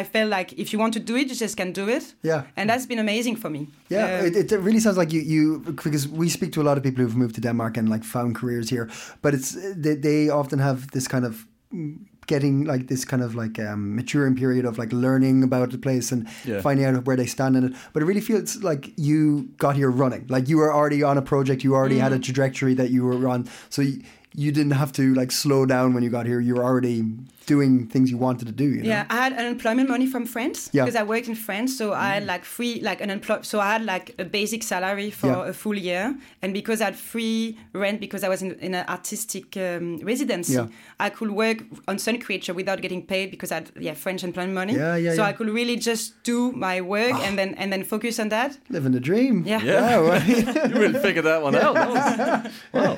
[0.00, 2.14] I felt like if you want to do it, you just can do it.
[2.24, 2.42] Yeah.
[2.56, 3.66] And that's been amazing for me.
[3.90, 6.76] Yeah, Uh, it, it really sounds like you, you because we speak to a lot
[6.76, 8.88] of people who've moved to Denmark and like found careers here,
[9.22, 9.54] but it's
[9.84, 11.96] they, they often have this kind of mm,
[12.26, 16.12] getting like this kind of like um, maturing period of like learning about the place
[16.12, 16.60] and Yeah.
[16.60, 17.72] finding out where they stand in it.
[17.92, 21.22] But it really feels like you got here running, like you were already on a
[21.22, 22.22] project, you already had a Mm.
[22.24, 23.82] trajectory that you were on, so.
[23.82, 24.02] You,
[24.34, 26.40] you didn't have to like slow down when you got here.
[26.40, 27.04] You were already
[27.46, 28.64] doing things you wanted to do.
[28.64, 28.88] You know?
[28.88, 30.84] Yeah, I had unemployment money from France Yeah.
[30.84, 33.44] because I worked in France, so I had like free like an unemployed.
[33.44, 35.48] So I had like a basic salary for Yeah.
[35.50, 38.86] a full year, and because I had free rent because I was in, in an
[38.88, 40.68] artistic um, residency, Yeah.
[40.98, 44.54] I could work on Sun Creature without getting paid because I had yeah French employment
[44.54, 44.72] money.
[44.74, 45.28] Yeah, yeah, So yeah.
[45.28, 48.56] I could really just do my work and then and then focus on that.
[48.70, 49.44] Living the dream.
[49.46, 49.60] Yeah.
[49.62, 50.00] Yeah.
[50.00, 50.24] Wow.
[50.70, 51.74] you really figured that one out.
[51.84, 52.96] That was- wow.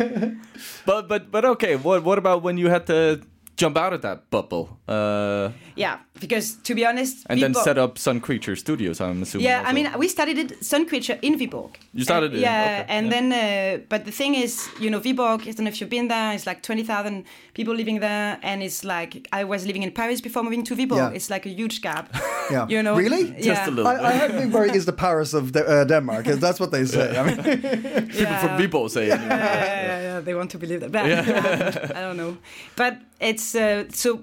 [0.87, 1.77] But but but okay.
[1.77, 3.21] What what about when you had to
[3.57, 7.79] jump out of that bubble uh, Yeah, because to be honest, and then people- set
[7.79, 9.01] up Sun Creature Studios?
[9.01, 9.47] I'm assuming.
[9.47, 9.71] Yeah, also.
[9.71, 11.71] I mean, we started it Sun Creature in Viborg.
[11.95, 13.12] You started And- it, yeah, okay, and yeah.
[13.21, 15.40] then, uh, but the thing is, you know, Viborg.
[15.42, 16.33] I don't know if you've been there.
[16.35, 20.21] It's like twenty thousand people living there, and it's like I was living in Paris
[20.23, 20.99] before moving to Viborg.
[20.99, 21.16] Yeah.
[21.16, 22.07] It's like a huge gap.
[22.51, 22.69] Yeah.
[22.69, 23.25] you know, Really?
[23.38, 23.42] Yeah.
[23.55, 23.88] Just a little.
[23.90, 26.27] I, I heard Viborg is the Paris of De- uh, Denmark.
[26.27, 27.09] That's what they say.
[27.19, 28.38] I mean, People Yeah.
[28.42, 29.07] from Viborg say.
[29.07, 29.09] it.
[29.09, 30.92] yeah, yeah, yeah, yeah, they want to believe that.
[30.97, 32.37] But, I don't know.
[32.77, 34.22] But it's uh, so,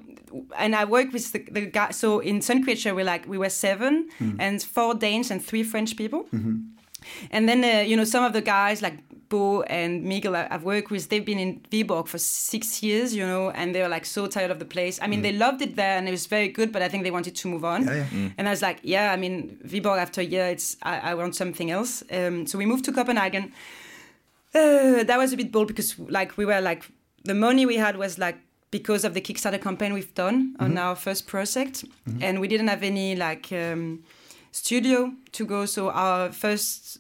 [0.58, 1.92] and I work with the, the guy.
[1.92, 5.96] So in Sun Creature, we like we were seven and four Danes and three French
[5.96, 6.26] people.
[7.32, 8.98] And then uh, you know some of the guys like
[9.30, 13.26] Bo and Miguel I- I've worked with, they've been in Viborg for six years, you
[13.26, 15.00] know, and they were like so tired of the place.
[15.02, 17.12] I mean, they loved it there and it was very good, but I think they
[17.12, 17.84] wanted to move on.
[17.86, 18.30] Yeah, yeah.
[18.38, 21.36] And I was like, yeah, I mean, Viborg after a year, it's I, I want
[21.36, 22.04] something else.
[22.12, 23.52] Um, so we moved to Copenhagen
[24.56, 26.84] Uh, that was a bit bold because like we were like
[27.26, 28.38] the money we had was like
[28.74, 31.86] because of the Kickstarter campaign we've done on our first project,
[32.26, 34.04] and we didn't have any like um,
[34.52, 35.68] studio to go.
[35.68, 37.00] So our first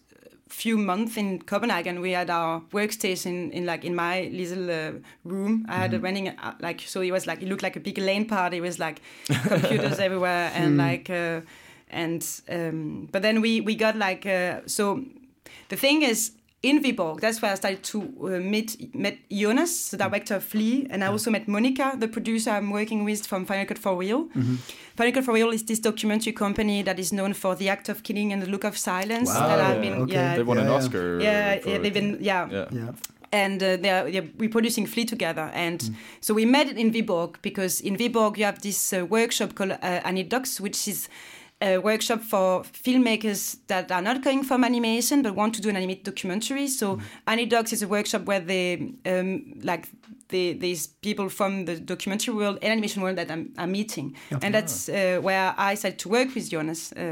[0.49, 4.91] few months in Copenhagen, we had our workstation in like in my little uh,
[5.23, 5.65] room.
[5.67, 7.97] I had a running uh, like so it was like it looked like a big
[7.97, 8.57] LAN party.
[8.57, 11.41] It was like computers everywhere and like uh,
[11.89, 15.03] and um, but then we we got like uh, so
[15.69, 16.33] the thing is
[16.63, 20.88] in Viborg, that's where I started to uh, meet met Jonas, the director of Flee,
[20.89, 24.30] and I also met Monica, the producer I'm working with from Final Cut for Real.
[24.95, 28.04] Final Cut for Real is this documentary company that is known for the act of
[28.04, 29.30] killing and the look of silence.
[29.30, 29.47] Wow.
[29.47, 30.13] that I've been, okay.
[30.13, 30.78] yeah, They won an Yeah, yeah.
[30.78, 31.19] Oscar.
[31.21, 32.67] yeah, yeah, they've been, yeah, Yeah.
[32.71, 32.91] Yeah.
[33.34, 35.52] and uh, they're, they're we're producing Flee together.
[35.54, 35.82] And
[36.21, 39.99] so we met in Viborg because in Viborg you have this uh, workshop called uh,
[40.06, 41.10] Anidox, which is
[41.63, 45.76] a workshop for filmmakers that are not coming from animation but want to do an
[45.76, 46.67] animated documentary.
[46.67, 49.88] So Anidox is a workshop where they um, like
[50.30, 54.54] the, these people from the documentary world and animation world that I'm, I'm meeting, and
[54.54, 56.91] that's uh, where I started to work with Jonas.
[56.91, 57.04] Uh,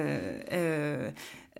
[0.51, 1.11] uh,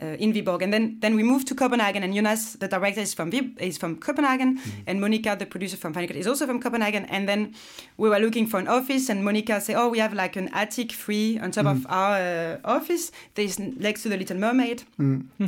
[0.01, 2.03] uh, in Viborg, and then then we moved to Copenhagen.
[2.03, 5.93] And Jonas, the director, is from Vib- is from Copenhagen, and Monica, the producer from
[5.93, 7.05] Final is also from Copenhagen.
[7.05, 7.53] And then
[7.97, 10.91] we were looking for an office, and Monica said, "Oh, we have like an attic
[10.91, 13.11] free on top of our uh, office.
[13.35, 14.83] There's next to the Little Mermaid."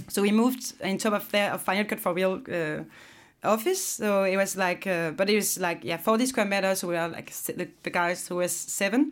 [0.10, 2.42] So we moved on top of there of Final Cut for Real.
[2.48, 2.84] Uh,
[3.46, 6.88] office so it was like uh, but it was like yeah 40 square meters so
[6.88, 9.12] we are like the, the guys who was 7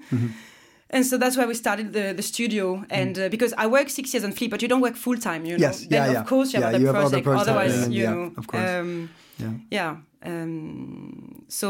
[0.94, 4.14] and so that's why we started the, the studio and uh, because i work six
[4.14, 6.14] years on Flee but you don't work full time you know Yes, then yeah, of
[6.14, 6.24] yeah.
[6.24, 8.46] course you have Yeah, other you have project projects otherwise happening, you yeah, know of
[8.48, 8.70] course.
[8.80, 9.10] um,
[9.44, 9.54] Yeah.
[9.78, 9.96] yeah
[10.32, 11.68] um, so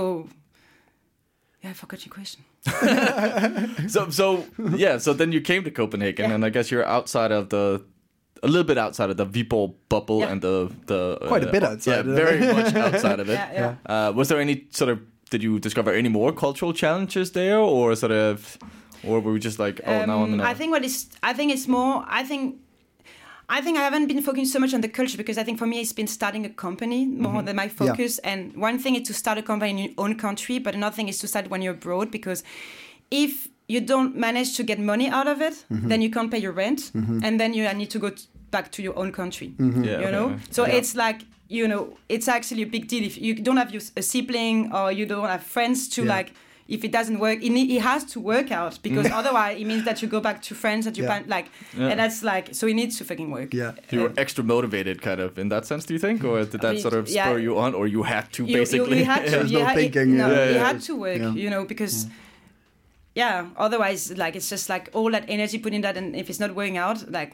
[1.63, 2.41] yeah i forgot your question
[3.89, 4.25] So so
[4.77, 4.99] yeah.
[4.99, 6.35] So then you came to Copenhagen, Yeah.
[6.35, 7.81] and I guess you're outside of the.
[8.43, 10.31] A little bit outside of the Viborg bubble Yeah.
[10.31, 12.15] and the the Quite a bit uh, outside Yeah, of it.
[12.25, 13.33] very much outside of it.
[13.39, 14.99] yeah yeah Uh, was there any sort of
[15.31, 18.57] did you discover any more cultural challenges there, or sort of,
[19.03, 20.43] or were we just like, oh, now I'm Um, gonna.
[20.43, 22.55] I think what is I think it's more I think
[23.49, 25.67] I think I haven't been focusing so much on the culture because I think for
[25.67, 27.45] me it's been starting a company more mm-hmm.
[27.47, 28.17] than my focus.
[28.19, 31.09] And one thing is to start a company in your own country, but another thing
[31.09, 32.43] is to start when you're abroad because
[33.09, 35.89] if you don't manage to get money out of it, mm-hmm.
[35.89, 37.23] then you can't pay your rent, mm-hmm.
[37.25, 39.53] and then you need to go t- back to your own country.
[39.59, 40.39] yeah, You okay, know, okay.
[40.49, 40.75] so Yeah.
[40.77, 44.01] it's like you know, it's actually a big deal if you don't have your, a
[44.01, 46.15] sibling or you don't have friends to Yeah.
[46.17, 46.31] like.
[46.75, 49.19] If it doesn't work, it, it has to work out because mm.
[49.19, 51.11] otherwise it means that you go back to friends that you Yeah.
[51.13, 51.89] find like, Yeah.
[51.91, 53.49] and that's like so it needs to fucking work.
[53.53, 53.69] Yeah.
[53.69, 55.81] Uh, you were extra motivated, kind of in that sense.
[55.87, 57.25] Do you think, or did that mean, sort of yeah.
[57.25, 58.97] spur you on, or you had to You, you, basically?
[58.99, 60.45] you had to, There's you no had, thinking, it, no, yeah.
[60.45, 61.33] Yeah, you had to work, Yeah.
[61.43, 62.11] you know, because mm.
[63.21, 66.39] yeah, otherwise like it's just like all that energy put in that, and if it's
[66.39, 67.31] not working out, like.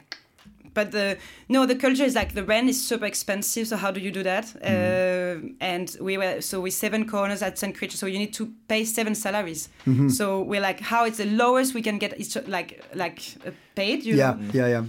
[0.74, 1.16] But the
[1.48, 3.66] no, the culture is like the rent is super expensive.
[3.66, 4.44] So how do you do that?
[4.44, 5.48] Mm-hmm.
[5.48, 8.52] Uh, and we were so we seven corners at Sun Creature, so you need to
[8.68, 9.68] pay seven salaries.
[9.86, 10.08] Mm-hmm.
[10.08, 14.04] So we're like, how it's the lowest we can get is like like uh, paid,
[14.04, 14.50] you Yeah, know?
[14.52, 14.84] yeah, yeah.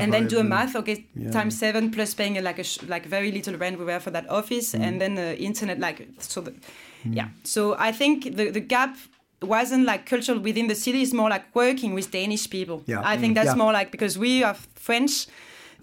[0.00, 1.30] And then do a math okay Yeah.
[1.30, 4.26] times seven plus paying like a sh- like very little rent we were for that
[4.30, 4.82] office Mm.
[4.86, 6.52] and then the internet like so the,
[7.04, 8.96] yeah so i think the the gap
[9.46, 13.02] wasn't like cultural within the city it's more like working with danish people Yeah.
[13.12, 13.62] i think that's Yeah.
[13.64, 15.26] more like because we are french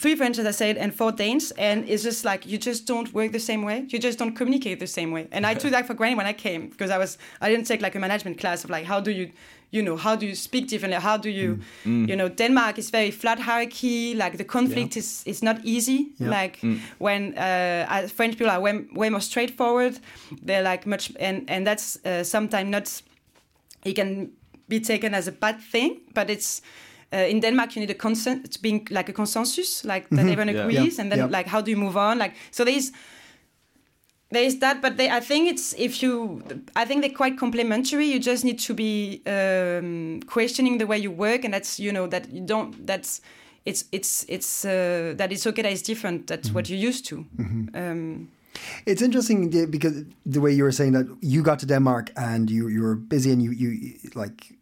[0.02, 3.13] three french as i said and four danes and it's just like you just don't
[3.13, 5.86] work the same way you just don't communicate the same way and i took that
[5.88, 8.63] for granted when i came because i was i didn't take like a management class
[8.63, 9.30] of like how do you
[9.74, 11.50] you know how do you speak differently how do you
[11.86, 12.10] Mm.
[12.10, 16.30] you know denmark is very flat hierarchy like the conflict is is not easy Yeah.
[16.41, 16.60] like
[17.00, 19.93] when uh, uh, french people are way, way more straightforward
[20.45, 23.02] they're like much and and that's uh, sometimes not
[23.86, 24.30] it can
[24.67, 26.62] be taken as a bad thing but it's
[27.13, 30.48] uh, in Denmark, you need a consent, it's being like a consensus, like that everyone
[30.56, 30.62] Yeah.
[30.63, 30.96] agrees, Mm-hmm.
[30.96, 31.02] Yeah.
[31.02, 31.38] and then Yeah.
[31.38, 32.17] like how do you move on?
[32.20, 32.91] Like so, there's
[34.32, 36.41] there's that, but they, I think it's if you,
[36.74, 38.06] I think they're quite complementary.
[38.06, 42.08] You just need to be um, questioning the way you work, and that's you know
[42.08, 42.88] that you don't.
[42.88, 43.20] That's
[43.65, 46.28] it's it's it's uh, that it's okay that it's different.
[46.28, 47.26] That's what you're used to.
[47.76, 48.30] Um,
[48.85, 52.67] It's interesting because the way you were saying that you got to Denmark and you
[52.67, 54.53] you were busy and you you like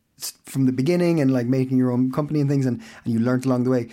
[0.45, 3.45] from the beginning and like making your own company and things and, and you learned
[3.45, 3.87] along the way.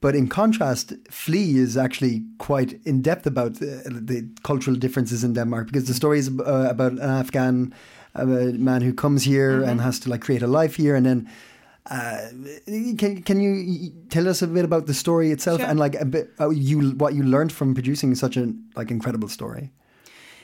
[0.00, 5.32] But in contrast, Flee is actually quite in depth about the, the cultural differences in
[5.32, 7.74] Denmark because the story is uh, about an Afghan
[8.14, 11.28] uh, man who comes here and has to like create a life here and then.
[11.90, 12.28] Uh,
[12.98, 15.70] can can you tell us a bit about the story itself Sure.
[15.70, 19.28] and like a bit uh, you what you learned from producing such an like incredible
[19.28, 19.70] story?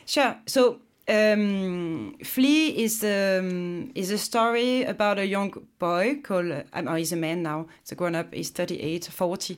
[0.06, 0.36] Sure.
[0.46, 6.50] So, um, Flee is um, is a story about a young boy called.
[6.72, 7.66] Um, oh, he's a man now.
[7.82, 8.32] He's a grown up.
[8.34, 9.56] He's 38, 40.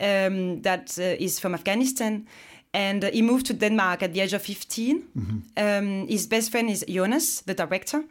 [0.00, 2.26] Um, that uh, is from Afghanistan,
[2.72, 5.02] and uh, he moved to Denmark at the age of 15.
[5.16, 5.38] Mm-hmm.
[5.56, 8.04] Um, his best friend is Jonas, the director,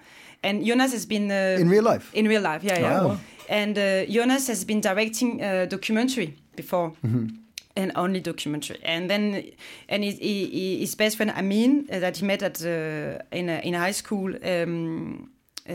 [0.43, 2.13] and Jonas has been uh, In real life?
[2.13, 3.03] In real life, yeah, yeah.
[3.03, 3.17] Wow.
[3.49, 6.91] And uh, Jonas has been directing a documentary before.
[7.05, 7.27] Mm-hmm.
[7.75, 9.51] And only documentary, and then,
[9.87, 13.91] and his, his best friend Amin uh, that he met at uh, in in high
[13.93, 14.33] school.
[14.43, 15.29] Um,
[15.69, 15.73] uh,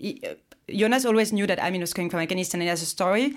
[0.00, 0.34] he, uh,
[0.72, 3.34] Jonas always knew that Amin was coming from Afghanistan and he has a story,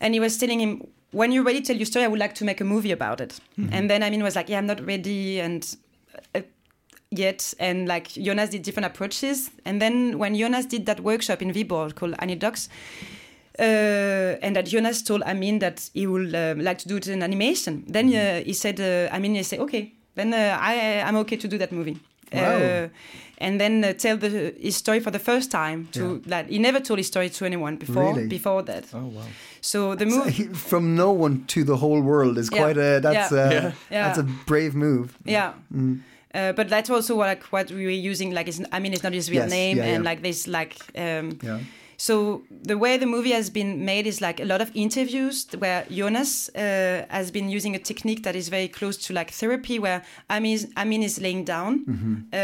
[0.00, 2.34] and he was telling him, "When you're ready to tell your story, I would like
[2.34, 3.38] to make a movie about it."
[3.70, 5.62] And then Amin was like, "Yeah, I'm not ready," and
[6.34, 6.40] uh,
[7.10, 11.52] yet and like Jonas did different approaches and then when Jonas did that workshop in
[11.52, 12.68] Viborg called Anidox
[13.58, 13.62] uh,
[14.42, 17.84] and that Jonas told Amin that he would uh, like to do it in animation
[17.88, 21.48] then uh, he said uh, Amin he said okay then uh, I, I'm okay to
[21.48, 21.98] do that movie
[22.32, 22.42] Wow.
[22.58, 22.88] uh,
[23.38, 26.78] and then uh, tell the, his story for the first time to like he never
[26.78, 28.28] told his story to anyone before Really?
[28.28, 29.24] before that Oh wow.
[29.60, 32.58] so the So movie from no one to the whole world is Yeah.
[32.62, 33.40] quite a that's Yeah.
[33.50, 33.72] a Yeah.
[33.90, 34.06] Yeah.
[34.06, 35.18] that's a brave move.
[35.24, 35.54] Yeah.
[36.34, 38.30] Uh, but that's also what like, what we were using.
[38.32, 40.10] Like, I mean, it's not his real Yes, name, yeah, and yeah.
[40.10, 41.58] like this, like, um, Yeah.
[41.96, 45.84] so the way the movie has been made is like a lot of interviews where
[45.90, 50.02] Jonas uh, has been using a technique that is very close to like therapy, where
[50.28, 51.84] Amin is, Amin is laying down
[52.32, 52.36] uh,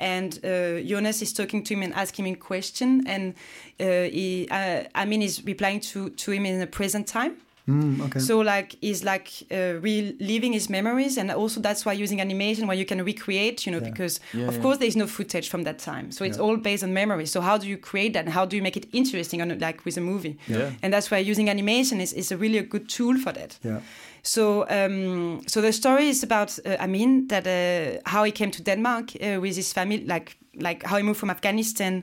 [0.00, 3.34] and uh, Jonas is talking to him and asking him a question, and
[3.80, 7.32] uh, he, uh, Amin is replying to to him in the present time.
[7.66, 8.20] Mm, okay.
[8.20, 12.76] So like he's like uh, reliving his memories, and also that's why using animation where
[12.76, 14.62] you can recreate, you know, because Yeah, of yeah.
[14.62, 17.26] course there's no footage from that time, so it's all based on memory.
[17.26, 19.84] So how do you create that, and how do you make it interesting, on like
[19.84, 20.36] with a movie?
[20.46, 20.70] Yeah.
[20.82, 23.58] And that's why using animation is, is a really a good tool for that.
[23.64, 23.80] yeah.
[24.22, 28.62] So, um, so the story is about uh, Amin that uh, how he came to
[28.62, 32.02] Denmark uh, with his family, like like how he moved from Afghanistan.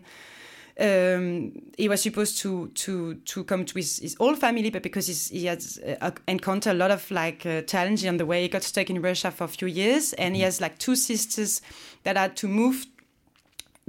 [0.79, 5.07] Um, he was supposed to to to come to his, his old family, but because
[5.29, 8.63] he has uh, encountered a lot of like uh, challenges on the way, he got
[8.63, 11.61] stuck in Russia for a few years, and he has like two sisters
[12.03, 12.85] that had to move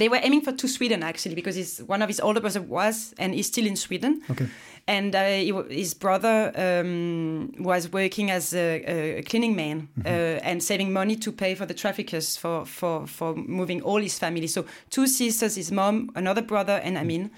[0.02, 3.14] they were aiming for to Sweden actually because his, one of his older brothers was
[3.18, 4.20] and is still in Sweden.
[4.30, 4.48] Okay.
[4.88, 10.08] And uh, he, his brother um, was working as a, a cleaning man uh,
[10.48, 14.48] and saving money to pay for the traffickers for, for, for moving all his family.
[14.48, 17.30] So two sisters, his mom, another brother, and Amin.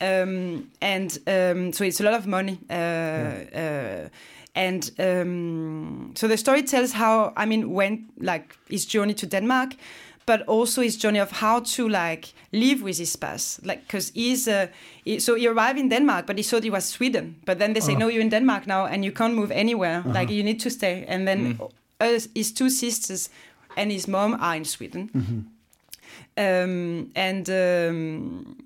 [0.00, 2.60] Um, and um, so it's a lot of money.
[2.70, 4.08] Uh, uh,
[4.54, 9.74] and um, so the story tells how Amin went, like his journey to Denmark,
[10.26, 13.64] but also his journey of how to like live with his past.
[13.64, 14.66] Like because he's uh,
[15.04, 17.36] he, so he arrived in denmark but he thought he was sweden.
[17.44, 20.02] But then they say no you're in denmark now and you can't move anywhere.
[20.04, 21.04] Like you need to stay.
[21.08, 21.58] And then
[22.00, 23.30] uh, his two sisters
[23.76, 25.10] and his mom are in sweden.
[26.36, 28.56] Um, and um,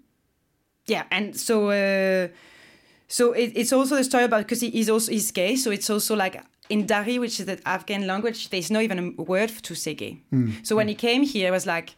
[0.87, 2.29] yeah and so uh,
[3.09, 5.89] so it, it's also the story about because he, he's also he's gay so it's
[5.91, 9.75] also like in Dari, which is the Afghan language, there's not even a word to
[9.75, 10.21] say gay.
[10.31, 10.53] Hmm.
[10.63, 11.07] So when he hmm.
[11.07, 11.95] came here, it was like,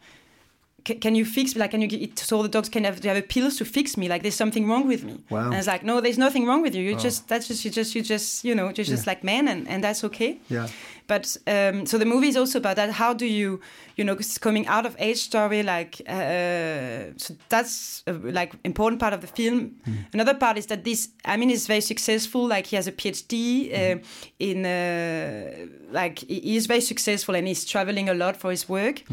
[0.87, 1.59] "C- can you fix me?
[1.61, 4.07] Like, can you get, so the dogs can have, have pills to fix me?
[4.07, 5.15] Like, there's something wrong with me.
[5.29, 5.45] Wow.
[5.45, 6.83] And it's like, no, there's nothing wrong with you.
[6.83, 9.67] You just, that's just, you just, you just, you know, you're just like man and,
[9.67, 10.39] and that's okay.
[10.49, 10.67] Yeah.
[11.05, 12.91] But um, so the movie is also about that.
[12.91, 13.59] How do you,
[13.97, 19.13] you know, coming out of age story, like uh, so that's a like important part
[19.13, 19.75] of the film.
[20.13, 22.47] Another part is that this, I mean, is very successful.
[22.47, 23.37] Like he has a PhD
[23.73, 23.99] uh,
[24.39, 28.69] in, uh, like he he is very successful and he's traveling a lot for his
[28.69, 29.03] work.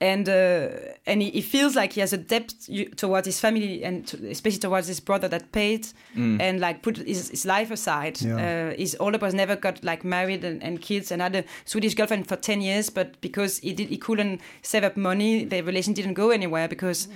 [0.00, 0.68] And uh,
[1.06, 2.54] and he, he feels like he has a debt
[2.96, 5.86] towards his family and to, especially towards his brother that paid
[6.40, 8.20] and like put his, his life aside.
[8.20, 8.36] Yeah.
[8.72, 11.94] Uh, his older brother never got like married and, and kids and had a Swedish
[11.94, 15.94] girlfriend for ten years, but because he did he couldn't save up money, the relation
[15.94, 17.08] didn't go anywhere because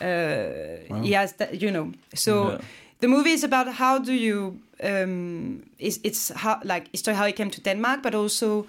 [0.00, 1.92] uh, he has that you know.
[2.14, 2.58] So Yeah.
[3.00, 7.32] the movie is about how do you um, it's, it's how like it's how he
[7.32, 8.66] came to Denmark, but also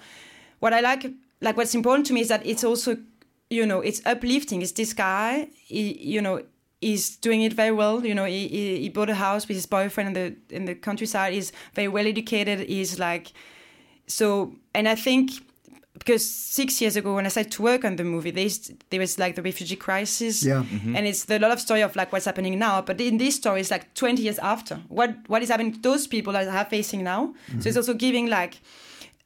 [0.60, 2.96] what I like like what's important to me is that it's also
[3.50, 4.62] you know it's uplifting.
[4.62, 6.42] It's this guy, he, you know.
[6.82, 8.04] He's doing it very well.
[8.04, 10.14] You know, he, he, he bought a house with his boyfriend in
[10.48, 11.32] the in the countryside.
[11.32, 12.68] He's very well educated.
[12.68, 13.32] He's like,
[14.06, 15.30] so, and I think
[15.94, 19.00] because six years ago when I started to work on the movie, there, is, there
[19.00, 20.64] was like the refugee crisis, Yeah.
[20.94, 22.82] and it's the lot of story of like what's happening now.
[22.82, 24.76] But in this story, it's like twenty years after.
[24.88, 27.34] What what is happening to those people that are facing now?
[27.60, 28.60] So it's also giving like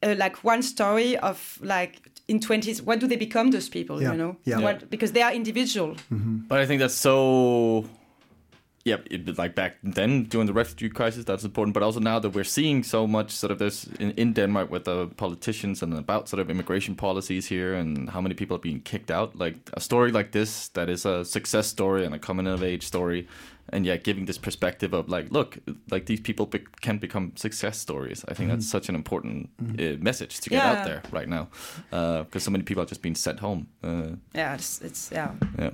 [0.04, 2.01] uh, like one story of like
[2.31, 3.51] in twenties, what do they become?
[3.51, 4.12] Those people, Yeah.
[4.12, 4.62] you know, Yeah.
[4.64, 5.91] What, because they are individual.
[6.11, 6.37] Mm-hmm.
[6.49, 7.85] But I think that's so
[8.85, 11.74] yeah, it, like back then during the refugee crisis, that's important.
[11.74, 14.85] But also now that we're seeing so much sort of this in, in Denmark with
[14.85, 18.81] the politicians and about sort of immigration policies here and how many people are being
[18.81, 19.37] kicked out.
[19.37, 22.83] Like a story like this that is a success story and a coming of age
[22.83, 23.26] story,
[23.72, 25.58] and yeah, giving this perspective of like, look,
[25.90, 28.24] like these people be- can become success stories.
[28.28, 30.72] I think that's such an important uh, message to get Yeah.
[30.72, 31.48] out there right now
[32.24, 33.66] because so many people are just being sent home.
[33.82, 35.30] Uh, Yeah, it's, it's yeah.
[35.58, 35.70] yeah.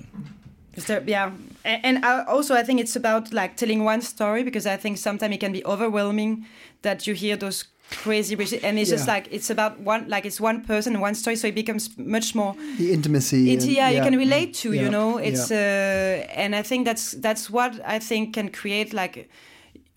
[0.87, 1.31] There, yeah,
[1.65, 4.97] and, and I also I think it's about like telling one story because I think
[4.99, 6.45] sometimes it can be overwhelming
[6.83, 10.41] that you hear those crazy rich- and it's just like it's about one like it's
[10.41, 13.51] one person one story so it becomes much more The intimacy.
[13.53, 14.81] it's and- yeah, you can relate to Yeah.
[14.83, 16.23] you know it's Yeah.
[16.27, 19.29] uh and i think that's that's what i think can create like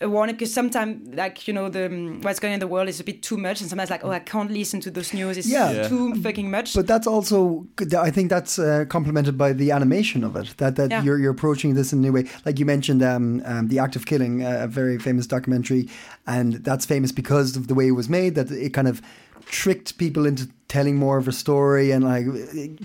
[0.02, 2.88] a warning because sometimes like you know the um, what's going on in the world
[2.88, 5.36] is a bit too much and sometimes like oh i can't listen to those news
[5.36, 5.70] it's Yeah.
[5.72, 5.88] Yeah.
[5.88, 7.66] too fucking much But that's also,
[8.08, 10.54] I think that's uh, complemented by the animation of it.
[10.56, 11.02] That that Yeah.
[11.04, 12.24] you're you're approaching this in a new way.
[12.46, 15.88] Like you mentioned, um, um, the act of killing, uh, a very famous documentary,
[16.26, 18.30] and that's famous because of the way it was made.
[18.36, 19.02] That it kind of
[19.46, 22.24] tricked people into telling more of a story, and like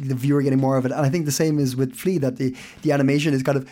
[0.09, 0.91] the viewer getting more of it.
[0.91, 2.17] And I think the same is with Flee.
[2.19, 3.65] That the the animation is kind of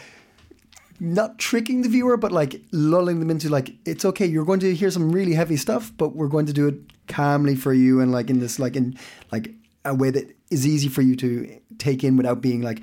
[0.99, 4.25] not tricking the viewer, but like lulling them into like it's okay.
[4.25, 6.75] You're going to hear some really heavy stuff, but we're going to do it
[7.07, 8.97] calmly for you and like in this like in
[9.31, 9.51] like
[9.85, 12.81] a way that is easy for you to take in without being like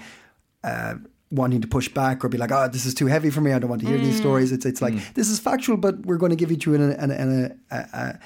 [0.65, 0.95] uh,
[1.31, 3.53] wanting to push back or be like, oh, this is too heavy for me.
[3.53, 4.53] I don't want to hear these stories.
[4.53, 6.91] It's it's like this is factual, but we're going to give it to you in
[6.93, 8.19] a in a, a,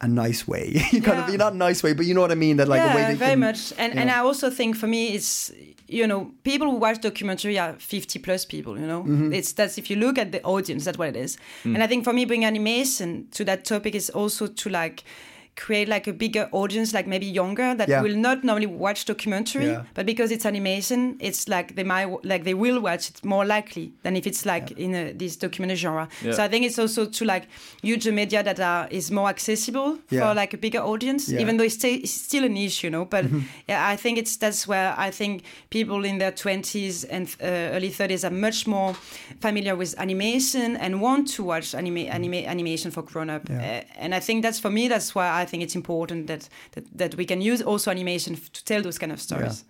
[0.00, 0.82] a, nice way.
[0.92, 1.36] you kind of Yeah.
[1.36, 2.56] not a nice way, but you know what I mean.
[2.56, 3.72] That like yeah, a way that very can- much.
[3.78, 5.52] And and I also think for me, it's
[5.88, 8.78] you know people who watch documentary are fifty plus people.
[8.78, 9.32] You know, Mm-hmm.
[9.32, 11.36] it's that's if you look at the audience, that's what it is.
[11.64, 11.74] Mm.
[11.74, 15.04] And I think for me, bringing animation to that topic is also to like
[15.66, 18.02] create like a bigger audience like maybe younger that Yeah.
[18.04, 19.82] will not normally watch documentary Yeah.
[19.96, 23.86] but because it's animation it's like they might like they will watch it more likely
[24.04, 26.32] than if it's like in a, this documentary genre Yeah.
[26.36, 27.44] so i think it's also to like
[27.92, 30.20] use the media that are is more accessible Yeah.
[30.22, 31.42] for like a bigger audience Yeah.
[31.42, 33.24] even though it's, sta- it's still a niche you know but
[33.68, 37.90] yeah i think it's that's where i think people in their 20s and uh, early
[37.90, 38.94] 30s are much more
[39.40, 43.58] familiar with animation and want to watch anime, anime animation for grown up Yeah.
[43.58, 46.84] uh, and i think that's for me that's why i think it's important that that,
[46.98, 49.64] that we can use also animation f- to tell those kind of stories.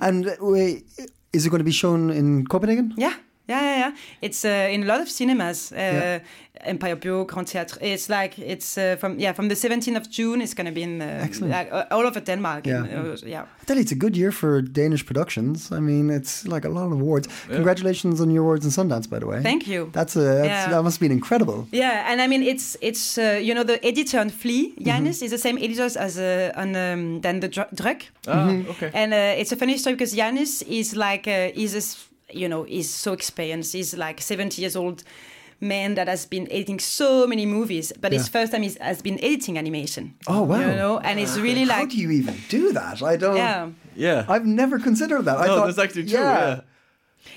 [0.00, 0.84] And uh, wait,
[1.32, 2.92] is it going to be shown in Copenhagen?
[2.96, 3.14] yeah
[3.48, 3.92] yeah yeah, yeah.
[4.22, 6.20] it's uh, in a lot of cinemas uh, Yeah.
[6.66, 10.40] empire bio grand theatre it's like it's uh, from yeah from the 17th of june
[10.40, 11.52] it's going to be in uh, Excellent.
[11.52, 12.84] like, uh, all over denmark Yeah.
[12.84, 15.72] and, uh, yeah I tell you, it's a good year for Danish productions.
[15.72, 17.28] I mean, it's like a lot of awards.
[17.48, 19.40] Congratulations on your awards in Sundance, by the way.
[19.42, 19.88] Thank you.
[19.92, 20.68] That's a that's, Yeah.
[20.70, 21.66] that must have been incredible.
[21.72, 25.30] Yeah, and I mean it's it's uh, you know the editor on Flee, Janus, is
[25.30, 28.90] the same editor as uh, on um, than the Dr- Druk, Ah, okay.
[28.92, 32.48] and uh, it's a funny story because Janus is like uh, is a s- you
[32.48, 33.72] know is so experienced.
[33.72, 35.04] He's like seventy years old
[35.60, 39.18] man that has been editing so many movies, but his first time he has been
[39.24, 40.14] editing animation.
[40.26, 40.60] Oh, wow.
[40.60, 43.02] You know, and it's really like How do you even do that?
[43.02, 43.36] I don't.
[43.36, 43.70] yeah.
[43.96, 44.26] Yeah.
[44.28, 45.38] I've never considered that.
[45.38, 46.18] I thought, that's actually true.
[46.20, 46.60] Yeah.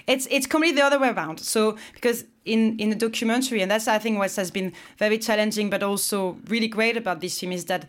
[0.06, 1.40] It's it's completely the other way around.
[1.40, 5.70] So because in in the documentary, and that's I think what has been very challenging,
[5.70, 7.86] but also really great about this film is that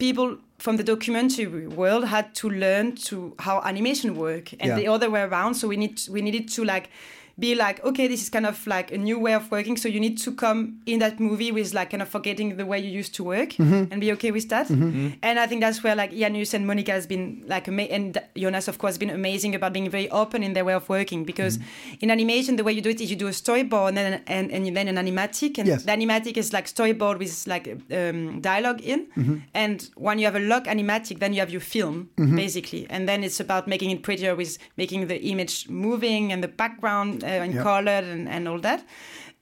[0.00, 4.76] people from the documentary world had to learn to how animation work, and Yeah.
[4.76, 5.54] the other way around.
[5.54, 6.88] So we need we needed to like
[7.40, 9.76] be like okay this is kind of like a new way of working.
[9.76, 12.78] So you need to come in that movie with like kind of forgetting the way
[12.78, 13.84] you used to work mm-hmm.
[13.90, 14.68] and be okay with that.
[14.68, 14.90] Mm-hmm.
[14.90, 15.08] Mm-hmm.
[15.22, 18.68] And i think that's where like janus and monica has been like ama- and jonas
[18.68, 21.58] of course been amazing about being very open in their way of working because
[22.00, 24.50] in animation the way you do it is you do a storyboard and then and,
[24.50, 25.84] and then an animatic and Yes.
[25.84, 29.00] the animatic is like storyboard with like um, dialogue in.
[29.54, 32.86] And when you have a lock animatic then you have your film basically.
[32.90, 37.24] And then it's about making it prettier with making the image moving and the background
[37.30, 37.62] Uh, and Yeah.
[37.62, 38.80] colored and, and all that.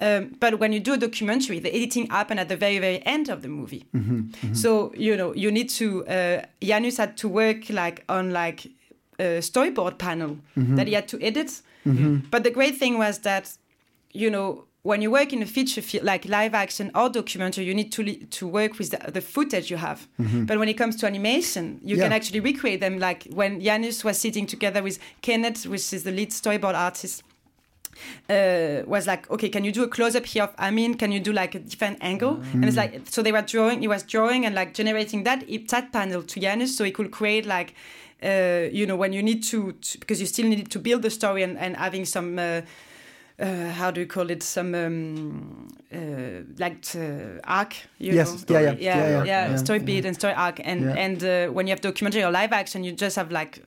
[0.00, 3.28] Um, but when you do a documentary the editing happen at the very very end
[3.28, 3.84] of the movie.
[3.94, 4.54] Mm-hmm, mm-hmm.
[4.54, 8.60] So you know you need to uh, janus had to work like on like
[9.18, 10.76] a storyboard panel mm-hmm.
[10.76, 11.50] that he had to edit.
[12.30, 13.44] But the great thing was that
[14.12, 17.74] you know when you work in a feature film like live action or documentary you
[17.74, 20.06] need to li- to work with the, the footage you have.
[20.46, 22.98] But when it comes to animation you can actually recreate them.
[22.98, 27.22] Like when Janus was sitting together with Kenneth which is the lead storyboard artist
[28.28, 30.94] uh, was like, okay, can you do a close up here of Amin?
[30.94, 32.40] Can you do like a different angle?
[32.52, 35.92] And it's like, so they were drawing, he was drawing and like generating that that
[35.92, 37.74] panel to Janus so he could create like,
[38.22, 41.10] uh, you know, when you need to, to, because you still need to build the
[41.10, 42.38] story and, and having some.
[42.38, 42.62] Uh,
[43.40, 44.42] uh, how do you call it?
[44.42, 45.98] Some um, uh,
[46.58, 48.60] like uh, arc, you Yes, know?
[48.60, 50.94] yeah, yeah, yeah, yeah, yeah, yeah, yeah, story beat and story arc, and Yeah.
[51.04, 53.62] and uh, when you have documentary or live action, you just have like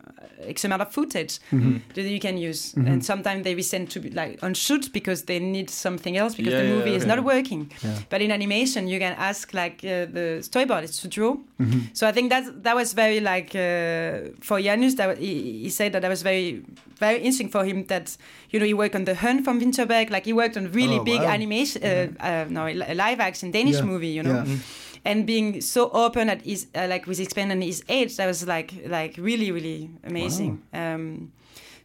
[0.47, 1.77] X amount of footage Mm-hmm.
[1.93, 5.69] that you can use, and sometimes they resend to be like unshoot because they need
[5.69, 7.71] something else because Yeah, the yeah, movie is not working.
[7.83, 7.97] Yeah.
[8.09, 11.35] But in animation, you can ask like uh, the storyboardist to draw.
[11.59, 11.79] Mm-hmm.
[11.93, 14.95] So I think that that was very like uh, for Janus.
[14.95, 16.63] That he, he said that that was very
[17.07, 17.77] very interesting for him.
[17.93, 18.07] That
[18.51, 20.07] you know he worked on The Hunt from Vinterberg.
[20.15, 21.33] Like he worked on really Oh, big wow.
[21.37, 22.63] animation, uh, uh, no
[23.05, 23.91] live action Danish Yeah.
[23.91, 24.13] movie.
[24.17, 24.43] You know.
[24.47, 24.57] Yeah.
[25.03, 28.69] And being so open at his uh, like with and his age, that was like
[28.97, 30.61] like really really amazing.
[30.73, 31.31] Um,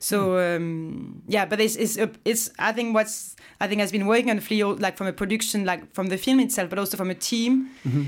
[0.09, 4.31] so um, yeah, but it's it's it's I think what's I think has been working
[4.31, 7.15] on Flee like from a production like from the film itself, but also from a
[7.31, 7.51] team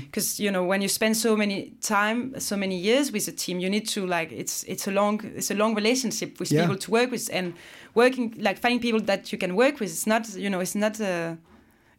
[0.05, 3.59] because you know when you spend so many time so many years with a team,
[3.59, 6.61] you need to like it's it's a long it's a long relationship with Yeah.
[6.61, 7.53] people to work with and
[7.95, 9.89] working like finding people that you can work with.
[9.91, 10.99] It's not you know it's not.
[11.01, 11.35] Uh,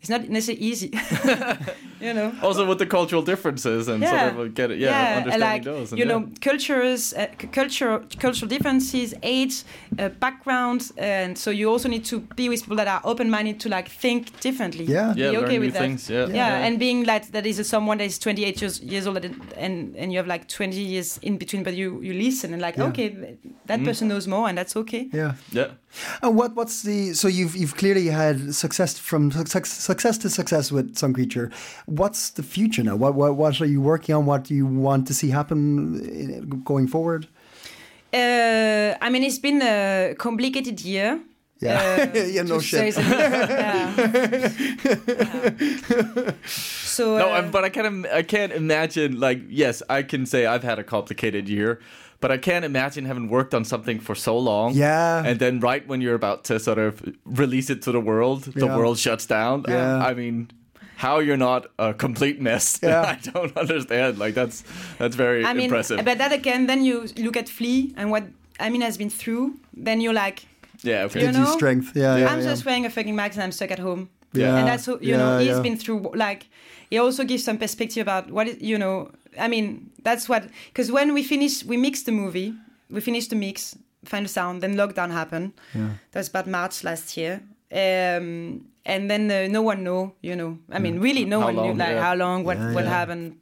[0.01, 0.90] it's not necessarily easy,
[2.01, 2.32] you know.
[2.42, 4.32] Also with the cultural differences and Yeah.
[4.34, 5.92] sort of get it, yeah, and understanding like those.
[5.92, 6.12] And you yeah.
[6.18, 9.62] know, cultures, uh, c- culture, cultural differences, age,
[9.98, 13.68] uh, background, and so you also need to be with people that are open-minded to
[13.68, 14.84] like think differently.
[14.84, 15.12] Yeah.
[15.14, 15.82] be yeah, learn okay new with that.
[15.82, 16.09] things.
[16.09, 19.24] Yeah, Yeah, and being like that is a someone that is 28 years, years old
[19.24, 22.62] and, and and you have like 20 years in between, but you you listen and
[22.62, 22.88] like Yeah.
[22.88, 25.09] okay, th- that person knows more and that's okay.
[25.12, 25.34] Yeah.
[25.53, 25.68] yeah.
[26.22, 30.64] And what what's the so you've you've clearly had success from success, success to success
[30.76, 31.47] with Sun Creature.
[32.01, 32.97] What's the future now?
[33.03, 34.22] What what what are you working on?
[34.26, 35.61] What do you want to see happen
[36.01, 37.22] uh, going forward?
[38.12, 41.11] Uh, I mean, it's been a complicated year.
[41.61, 42.09] Yeah.
[42.14, 42.97] Uh, Yeah, no shit.
[42.97, 43.95] Yeah.
[44.84, 46.32] Yeah.
[46.47, 48.07] So, No, uh, I'm- but I can't.
[48.07, 49.20] I can't imagine.
[49.20, 51.78] Like, yes, I can say I've had a complicated year,
[52.20, 54.74] but I can't imagine having worked on something for so long.
[54.74, 55.24] Yeah.
[55.24, 58.66] And then right when you're about to sort of release it to the world, the
[58.66, 59.64] world shuts down.
[59.66, 60.04] Yeah.
[60.04, 60.50] I mean,
[60.96, 62.78] how you're not a complete mess?
[62.82, 63.02] Yeah.
[63.02, 64.18] I don't understand.
[64.18, 64.62] Like that's
[64.98, 66.04] that's very I mean, impressive.
[66.04, 68.24] but that again, then you look at Flee and what
[68.58, 69.54] I mean has been through.
[69.72, 70.44] Then you're like,
[70.82, 71.04] yeah.
[71.04, 71.20] Okay.
[71.20, 71.92] you Gives you know, strength.
[71.94, 72.16] Yeah.
[72.16, 72.28] Yeah.
[72.30, 72.44] I'm yeah.
[72.50, 74.10] just wearing a fucking mask and I'm stuck at home.
[74.32, 74.58] Yeah.
[74.58, 75.60] And that's who, you Yeah, know, he's yeah.
[75.62, 76.46] been through like
[76.90, 80.90] he also gives some perspective about what is, you know, I mean, that's what because
[80.90, 82.54] when we finish we mix the movie,
[82.90, 85.52] we finish the mix, find the sound, then lockdown happened.
[85.74, 85.90] Yeah.
[86.12, 87.40] That was about March last year.
[87.72, 90.58] Um, and then uh, no one knew, you know.
[90.72, 92.02] I mean, really, no How one knew like yeah.
[92.02, 92.90] how long, what Yeah, what yeah.
[92.90, 93.36] happened.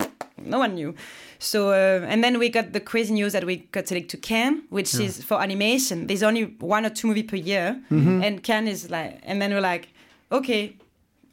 [0.44, 0.94] No one knew.
[1.38, 4.62] So uh, and then we got the crazy news that we got selected to Cannes,
[4.70, 6.06] which is for animation.
[6.06, 8.22] There's only one or two movie per year, Mm-hmm.
[8.24, 9.88] and Cannes is like, and then we're like,
[10.30, 10.76] okay,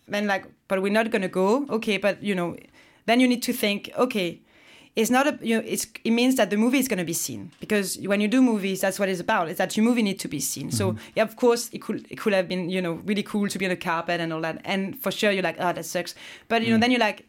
[0.07, 1.65] then like, but we're not gonna go.
[1.69, 2.55] Okay, but you know,
[3.07, 4.39] then you need to think, okay,
[4.95, 7.51] it's not a you know, it's it means that the movie is gonna be seen
[7.59, 9.49] because when you do movies, that's what it's about.
[9.49, 10.71] Is that your movie need to be seen.
[10.71, 10.99] So mm-hmm.
[11.15, 13.65] yeah, of course, it could it could have been you know really cool to be
[13.65, 16.15] on a carpet and all that, and for sure you're like, oh, that sucks.
[16.47, 16.81] But you know, mm.
[16.81, 17.27] then you're like.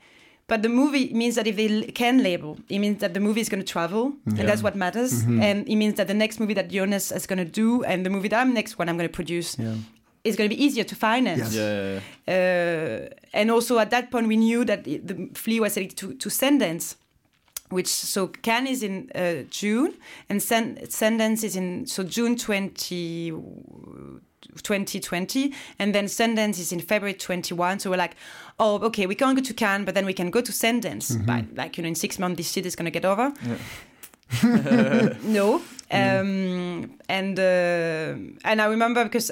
[0.48, 3.48] But the movie means that if they can label, it means that the movie is
[3.48, 5.24] going to travel, and that's what matters.
[5.24, 5.42] Mm-hmm.
[5.42, 8.10] And it means that the next movie that Jonas is going to do, and the
[8.10, 9.74] movie that I'm next one I'm going to produce, Yeah.
[10.22, 11.52] is going to be easier to finance.
[11.52, 11.54] Yes.
[11.54, 13.06] yeah, yeah, yeah.
[13.08, 16.28] Uh, and also at that point, we knew that the Flee was selected to, to
[16.28, 16.94] Sundance,
[17.70, 19.94] which so Cannes is in uh, June,
[20.28, 23.30] and Sun, Sundance is in so June 20,
[24.62, 27.80] 2020, and then Sundance is in February 21.
[27.80, 28.16] So we're like,
[28.58, 31.24] oh, okay, we can't go to Cannes, but then we can go to Sundance.
[31.26, 33.32] But like you know, in six months, this shit is gonna get over.
[35.22, 38.14] no, um, and uh,
[38.44, 39.30] and I remember because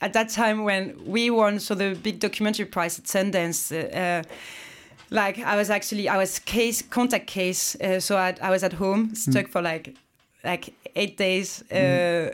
[0.00, 3.72] at that time when we won so the big documentary prize at Sundance.
[3.72, 4.22] Uh, uh,
[5.10, 8.74] like I was actually I was case contact case, uh, so I, I was at
[8.74, 9.94] home stuck for like
[10.44, 11.74] like eight days, uh,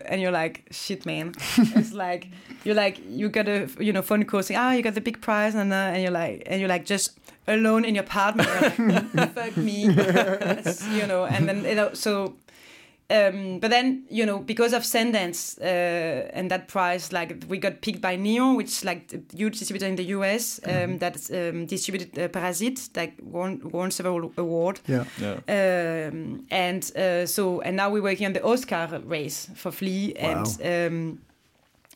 [0.07, 1.35] and you're like shit, man.
[1.59, 2.29] it's like
[2.65, 5.21] you're like you got a you know phone call saying ah you got the big
[5.21, 7.19] prize and uh, and you're like and you're like just
[7.49, 8.49] alone in your apartment,
[9.15, 12.35] like, fuck me, you know, and then you know so.
[13.13, 17.83] Um, but then you know because of Sundance uh, and that prize, like we got
[17.83, 21.67] picked by Neon, which is like a huge distributor in the US um, that um,
[21.67, 24.81] distributed uh, Parasite, like won won several awards.
[24.87, 25.05] Yeah.
[25.21, 25.35] yeah.
[25.49, 30.47] Um, and uh, so and now we're working on the Oscar race for Flee, and
[30.65, 31.19] um,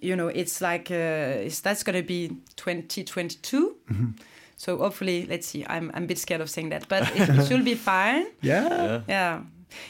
[0.03, 3.77] you know it's like uh, it's, that's gonna be 2022.
[4.59, 5.65] So hopefully, let's see.
[5.67, 8.27] I'm I'm a bit scared of saying that, but it, it should be fine.
[8.43, 8.69] Yeah.
[8.69, 9.01] yeah.
[9.09, 9.41] Yeah.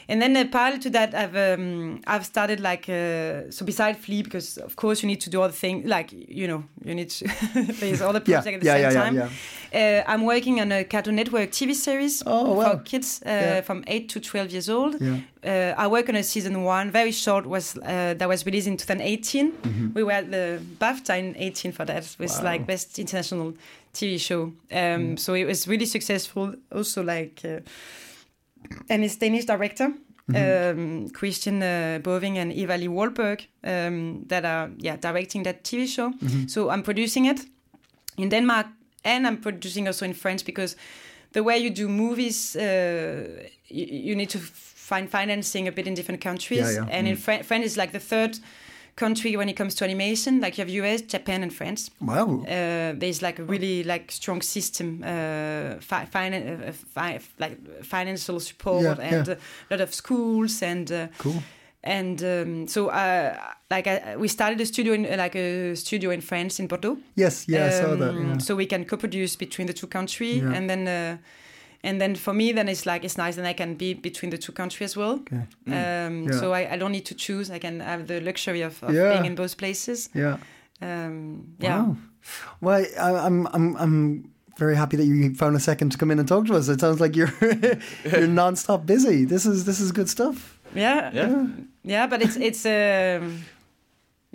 [0.09, 4.23] And then uh, parallel to that, I've um, I've started like uh, so beside Flee
[4.23, 7.11] because of course you need to do all the things like you know you need
[7.11, 7.25] to
[7.81, 8.41] there's other Yeah.
[8.43, 8.75] projects at the Yeah.
[8.75, 8.93] same Yeah.
[8.93, 9.03] Yeah.
[9.03, 9.15] time.
[9.17, 9.29] Yeah.
[10.07, 12.71] Uh, I'm working on a Cartoon Network TV series Oh, wow.
[12.71, 13.61] for kids uh, Yeah.
[13.63, 14.95] from eight to twelve years old.
[15.01, 15.19] Yeah.
[15.45, 18.77] Uh, I work on a season one, very short, was uh, that was released in
[18.77, 19.93] 2018.
[19.95, 22.45] We were at the BAFTA in 18 for that, with Mm-hmm.
[22.45, 22.53] Wow.
[22.53, 23.53] like best international
[23.95, 24.53] TV show.
[24.73, 26.55] Um, So it was really successful.
[26.73, 27.61] Also, like, uh,
[28.89, 29.93] and it's Danish director.
[30.35, 35.87] um, Christian uh, Boving and Eva Lee Wallberg um, that are yeah directing that TV
[35.87, 36.13] show.
[36.49, 37.47] So I'm producing it
[38.17, 38.67] in Denmark
[39.05, 40.77] and I'm producing also in France because
[41.33, 43.25] the way you do movies, uh,
[43.69, 46.61] you, you need to find financing a bit in different countries.
[46.61, 46.99] Yeah, yeah.
[46.99, 48.39] And in Fran- France is like the third
[48.97, 50.41] country when it comes to animation.
[50.41, 51.91] Like you have US, Japan, and France.
[52.01, 52.41] Wow.
[52.49, 58.41] Uh, there's like a really like strong system, uh, fi- finan- uh, fi- like financial
[58.41, 59.35] support Yeah, and yeah.
[59.71, 61.43] a lot of schools and uh, Cool.
[61.85, 63.37] and um, so uh,
[63.71, 66.97] like I, we started a studio in uh, like a studio in France in Bordeaux.
[67.15, 68.11] Yes, yeah, I saw that.
[68.11, 68.39] Um, Yeah.
[68.39, 70.57] So we can co-produce between the two countries, Yeah.
[70.57, 71.17] and then uh,
[71.87, 74.39] and then for me, then it's like it's nice, and I can be between the
[74.39, 75.21] two countries as well.
[75.21, 75.47] Okay.
[75.67, 76.41] Um, Yeah.
[76.41, 77.55] So I, I don't need to choose.
[77.55, 79.13] I can have the luxury of, of Yeah.
[79.13, 80.09] being in both places.
[80.15, 80.37] Yeah.
[80.83, 81.79] Um, yeah.
[81.83, 81.97] Wow.
[82.61, 84.25] Well, I, I'm I'm I'm
[84.59, 86.69] very happy that you found a second to come in and talk to us.
[86.69, 87.33] It sounds like you're
[88.05, 89.25] you're non-stop busy.
[89.27, 90.59] This is this is good stuff.
[90.75, 91.47] Yeah, Yeah.
[91.85, 93.45] yeah, but it's it's um,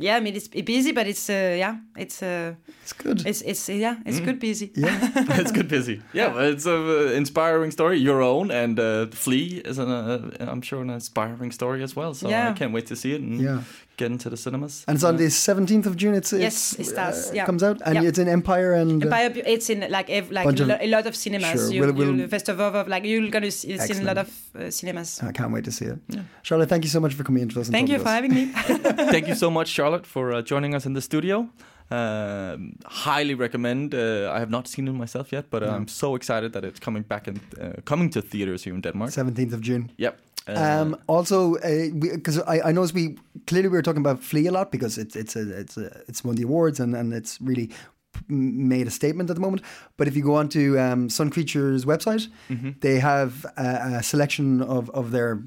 [0.01, 0.17] yeah.
[0.17, 3.25] I mean, it's busy, but it's uh, yeah, it's uh, It's good.
[3.25, 4.71] it's it's yeah, it's good busy.
[4.75, 5.09] yeah.
[5.41, 6.01] it's good busy.
[6.13, 10.31] Yeah, well, it's an uh, inspiring story, your own, and uh, Flee is an, uh,
[10.39, 12.13] I'm sure an inspiring story as well.
[12.13, 12.49] So Yeah.
[12.49, 13.61] I can't wait to see it and Yeah.
[13.97, 14.83] Get into the cinemas.
[14.87, 16.13] And it's on the 17th of June.
[16.15, 17.45] It's, it's Yes, it starts, uh, yeah.
[17.45, 18.09] comes out, and Yeah.
[18.09, 21.15] it's in Empire and uh, it's in like ev- like a, lo- a lot of
[21.15, 21.51] cinemas.
[21.61, 24.05] Sure, You, we'll- we'll- you'll first of all, like you're gonna see it's in a
[24.05, 25.21] lot of uh, cinemas.
[25.21, 25.99] I can't wait to see it.
[26.41, 27.67] Charlotte, thank you so much for coming into us.
[27.67, 28.15] And Thank you for us.
[28.15, 28.45] having me.
[29.15, 31.49] Thank you so much, Charlotte, for uh, joining us in the studio.
[31.91, 33.93] Um, highly recommend.
[33.93, 36.79] Uh, I have not seen it myself yet, but uh, I'm so excited that it's
[36.79, 39.11] coming back and uh, coming to theaters here in Denmark.
[39.11, 39.91] 17th of June.
[39.97, 40.17] Yep.
[40.49, 41.55] Uh, Um, also,
[41.99, 43.15] because I, I know as we
[43.45, 46.23] clearly we were talking about Flee a lot because it's it's a, it's a, it's
[46.23, 47.69] won the awards and, and it's really
[48.27, 49.61] made a statement at the moment.
[49.97, 52.27] But if you go onto um, Sun Creatures website,
[52.79, 55.37] they have a, a selection of, of their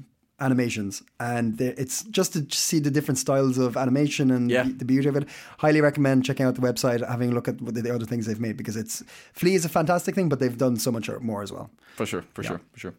[0.41, 4.63] animations and it's just to see the different styles of animation and Yeah.
[4.63, 5.25] the, the beauty of it
[5.59, 8.25] highly recommend checking out the website having a look at what the, the other things
[8.25, 9.01] they've made because it's
[9.33, 12.23] flee is a fantastic thing but they've done so much more as well for sure,
[12.33, 12.93] for sure, for sure.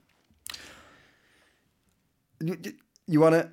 [2.41, 2.57] you,
[3.07, 3.49] you want to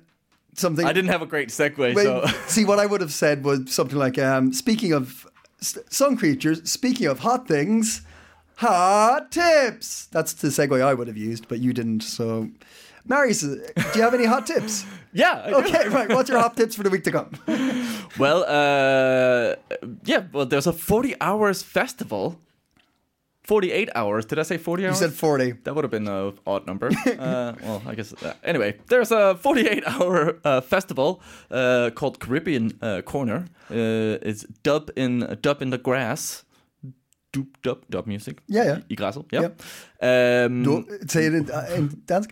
[0.54, 3.44] something I didn't have a great segue, Well, so see, what I would have said
[3.44, 5.26] was something like, um, "Speaking of
[5.60, 8.02] some creatures, speaking of hot things,
[8.56, 12.02] hot tips." That's the segue I would have used, but you didn't.
[12.02, 12.50] So,
[13.06, 13.60] Marius, do
[13.94, 14.84] you have any hot tips?
[15.12, 15.50] yeah.
[15.52, 16.08] Okay, right.
[16.08, 17.30] What's your hot tips for the week to come?
[18.16, 19.56] Well, uh,
[20.04, 20.22] yeah.
[20.32, 22.38] Well, there's a 40 hours festival.
[23.42, 24.24] 48 hours.
[24.24, 25.00] Did I say 40 hours?
[25.00, 25.52] You said forty.
[25.64, 26.86] That would have been an odd number.
[27.06, 28.14] uh, well, I guess.
[28.22, 33.46] Uh, anyway, there's a 48 hour uh, festival uh, called Caribbean uh, Corner.
[33.70, 36.44] Uh, it's dub in dub in the grass.
[37.32, 38.40] Dub, dub, dub music.
[38.46, 38.78] Yeah, yeah.
[38.90, 39.26] I græsset.
[39.32, 39.50] Yeah.
[40.46, 42.30] Um, Do, say it in, uh, in dansk.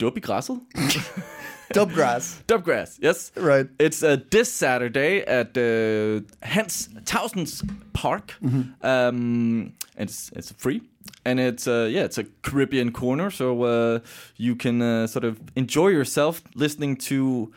[0.00, 0.60] Dub i græsset.
[1.74, 2.42] Dubgrass.
[2.48, 2.98] dub grass.
[3.02, 3.32] Yes.
[3.36, 3.66] Right.
[3.78, 8.34] It's uh, this Saturday at uh, Hans Tavsen's Park.
[8.82, 10.80] Um, it's it's free,
[11.24, 13.98] and it's uh, yeah, it's a Caribbean corner, so uh,
[14.36, 17.52] you can uh, sort of enjoy yourself listening to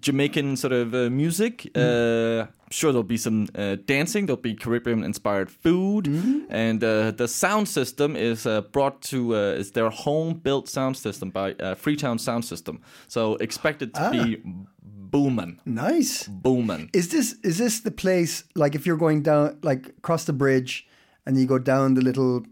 [0.00, 1.70] Jamaican sort of uh, music.
[1.74, 4.26] Uh, sure there'll be some uh, dancing.
[4.26, 6.06] There'll be Caribbean-inspired food,
[6.50, 11.30] and uh, the sound system is uh, brought to uh, is their home-built sound system
[11.30, 12.80] by uh, Freetown Sound System.
[13.08, 14.42] So expect it to be
[14.82, 16.26] booming, Nice.
[16.28, 16.90] booming.
[16.92, 20.86] Is this is this the place like if you're going down like across the bridge
[21.24, 22.42] and you go down the little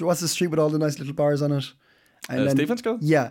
[0.00, 1.72] what's the street with all the nice little bars on it?
[2.28, 2.98] And Uh, Stephensko?
[3.00, 3.30] Yeah,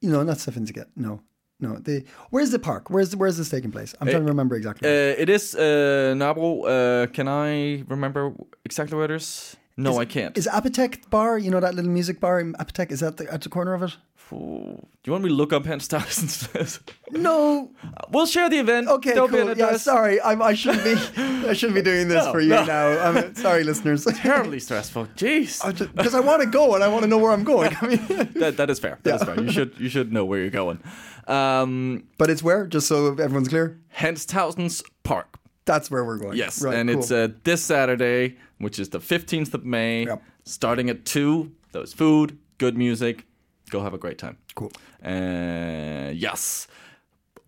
[0.00, 0.84] you know not Stephensko.
[0.94, 1.20] No,
[1.60, 1.78] no.
[1.78, 2.90] The where's the park?
[2.90, 3.94] Where's where's this taking place?
[4.00, 4.88] I'm trying to remember exactly.
[4.88, 6.50] Uh, it is uh, Nørrebro.
[6.64, 8.32] Uh, can I remember
[8.64, 9.56] exactly where it is?
[9.76, 10.36] No, I can't.
[10.38, 11.38] is Apotec bar?
[11.38, 12.90] You know that little music bar in Apotec?
[12.90, 13.96] Is that the, at the corner of it?
[14.32, 16.80] Ooh, Do you want me to look up Hans Townsend's?
[17.12, 17.70] No.
[18.10, 18.88] we'll share the event.
[18.88, 19.56] Okay, There'll cool.
[19.56, 20.20] Yeah, sorry.
[20.20, 20.94] I'm, I shouldn't be.
[21.48, 22.64] I shouldn't be doing this No, for you no.
[22.64, 22.88] now.
[23.08, 24.04] I'm, sorry, listeners.
[24.04, 25.06] Terribly stressful.
[25.14, 25.62] Jeez.
[25.94, 27.76] Because I want to go and I want to know where I'm going.
[27.80, 28.04] I mean,
[28.34, 28.98] that, that is fair.
[29.04, 29.40] That is fair.
[29.40, 30.80] You should you should know where you're going.
[31.28, 33.78] Um, but it's where, just so everyone's clear.
[33.90, 35.35] Hans Townsend's Park.
[35.66, 36.38] That's where we're going.
[36.38, 36.98] Yes, Right, and cool.
[37.00, 40.22] it's uh, this Saturday, which is the 15th of May, Yep.
[40.44, 41.50] starting at 2.
[41.72, 43.24] There's food, good music.
[43.70, 44.36] Go have a great time.
[44.54, 44.70] Cool.
[45.04, 46.68] Uh, yes.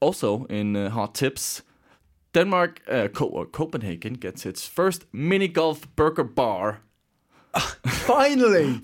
[0.01, 1.63] Also, in uh, hot tips,
[2.35, 6.81] Denmark, uh, Co- or Copenhagen gets its first mini golf burger bar.
[7.87, 8.81] Finally.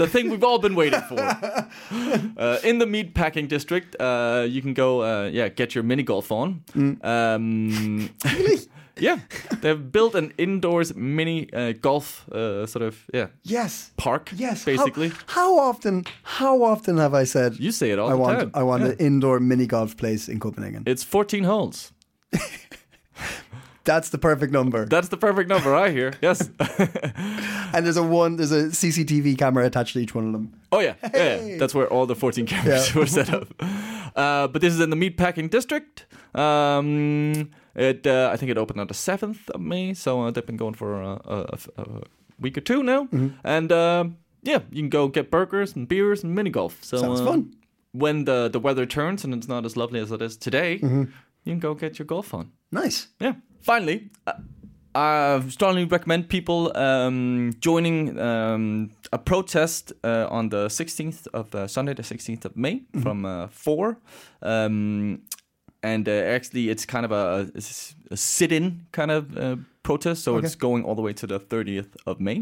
[0.00, 1.20] The thing we've all been waiting for.
[2.38, 6.32] uh, in the meatpacking district, uh, you can go, uh, yeah, get your mini golf
[6.32, 6.62] on.
[7.02, 8.08] Um,
[9.00, 9.18] Yeah,
[9.62, 13.90] they've built an indoors mini uh, golf uh, sort of yeah Yes.
[13.96, 14.30] park.
[14.36, 14.64] Yes.
[14.64, 15.08] basically.
[15.08, 16.04] How, how often?
[16.22, 17.58] How often have I said?
[17.58, 18.38] You say it all I the want.
[18.38, 18.50] time.
[18.54, 18.90] I want Yeah.
[18.90, 20.82] an indoor mini golf place in Copenhagen.
[20.86, 21.92] It's 14 holes.
[23.84, 24.84] That's the perfect number.
[24.86, 26.12] That's the perfect number, I hear.
[26.20, 26.50] Yes.
[27.72, 28.36] and there's a one.
[28.36, 30.52] There's a CCTV camera attached to each one of them.
[30.70, 31.56] Oh yeah, yeah, yeah.
[31.58, 32.98] That's where all the 14 cameras Yeah.
[33.00, 33.48] were set up.
[34.14, 36.06] Uh, but this is in the meatpacking district.
[36.34, 40.44] Um, it, uh, I think it opened on the 7th of May, so uh, they've
[40.46, 41.86] been going for a, a, a
[42.38, 43.04] week or two now.
[43.04, 43.28] Mm-hmm.
[43.44, 44.04] And uh,
[44.42, 46.78] yeah, you can go get burgers and beers and mini golf.
[46.82, 47.54] So Sounds uh, fun.
[47.92, 51.04] When the the weather turns and it's not as lovely as it is today, Mm-hmm.
[51.44, 52.52] You can go get your golf on.
[52.72, 53.08] Nice.
[53.20, 53.34] Yeah.
[53.60, 54.32] Finally, uh,
[54.94, 61.68] I strongly recommend people um, joining um, a protest uh, on the 16th of uh,
[61.68, 63.98] Sunday, the 16th of May, from uh, four.
[64.42, 65.22] Um,
[65.82, 67.50] and uh, actually, it's kind of a,
[68.10, 69.56] a sit-in kind of uh,
[69.90, 70.46] protest, so Okay.
[70.46, 72.38] it's going all the way to the 30th of May.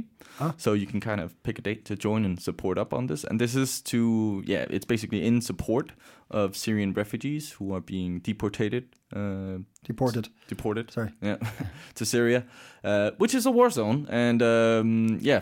[0.57, 3.25] So you can kind of pick a date to join and support up on this.
[3.25, 5.93] And this is to, yeah, it's basically in support
[6.31, 8.85] of Syrian refugees who are being deported.
[9.17, 10.29] Uh, Deported.
[10.49, 10.91] deported.
[10.91, 11.11] Sorry.
[11.23, 11.39] Yeah,
[11.95, 12.43] to Syria,
[12.85, 15.41] uh, which is a war zone, and um, yeah,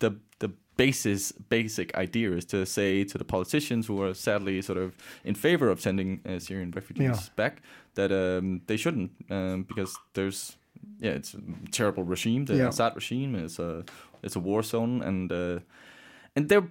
[0.00, 4.78] the the basis basic idea is to say to the politicians who are sadly sort
[4.78, 4.92] of
[5.24, 7.20] in favor of sending uh, Syrian refugees Yeah.
[7.36, 7.62] back
[7.94, 10.56] that um, they shouldn't um, because there's
[11.00, 12.44] yeah it's a terrible regime.
[12.44, 12.68] The Yeah.
[12.68, 13.84] Assad regime is a
[14.22, 15.58] it's a war zone, and uh,
[16.36, 16.68] and they're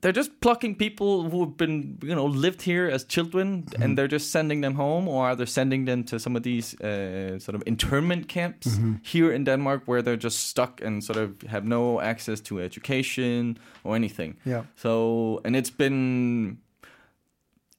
[0.00, 4.08] they're just plucking people who have been you know lived here as children and they're
[4.12, 7.54] just sending them home or are they sending them to some of these uh, sort
[7.54, 12.00] of internment camps here in denmark where they're just stuck and sort of have no
[12.00, 14.62] access to education or anything Yeah.
[14.74, 16.58] so and it's been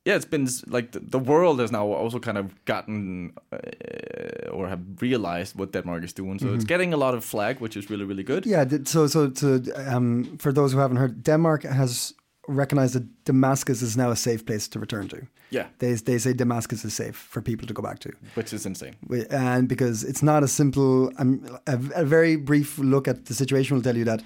[0.06, 4.80] yeah it's been like the, world has now also kind of gotten uh, or have
[5.02, 8.06] realized what denmark is doing so it's getting a lot of flag which is really
[8.06, 8.66] really good Yeah.
[8.86, 9.48] So, so to
[9.96, 12.14] um, for those who haven't heard, Denmark has
[12.48, 15.18] recognized that Damascus is now a safe place to return to.
[15.50, 18.10] yeah They they say Damascus is safe for people to go back to.
[18.36, 18.96] which is insane
[19.30, 23.76] and because it's not a simple um, a, a very brief look at the situation
[23.76, 24.22] will tell you that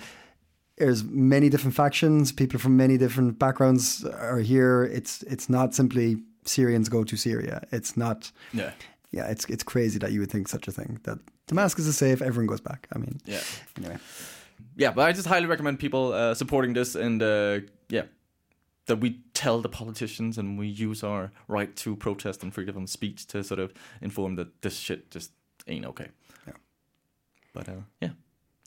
[0.78, 6.18] there's many different factions people from many different backgrounds are here it's it's not simply
[6.46, 8.72] syrians go to syria it's not yeah
[9.12, 11.18] yeah it's it's crazy that you would think such a thing that
[11.48, 13.42] damascus is safe everyone goes back i mean yeah
[13.78, 13.98] anyway
[14.78, 17.60] yeah, but I just highly recommend people uh, supporting this and uh,
[17.90, 18.04] yeah,
[18.86, 22.90] that we tell the politicians and we use our right to protest and freedom of
[22.90, 25.32] speech to sort of inform that this shit just
[25.68, 26.08] ain't okay.
[26.46, 26.54] Yeah.
[27.54, 28.12] But uh, yeah,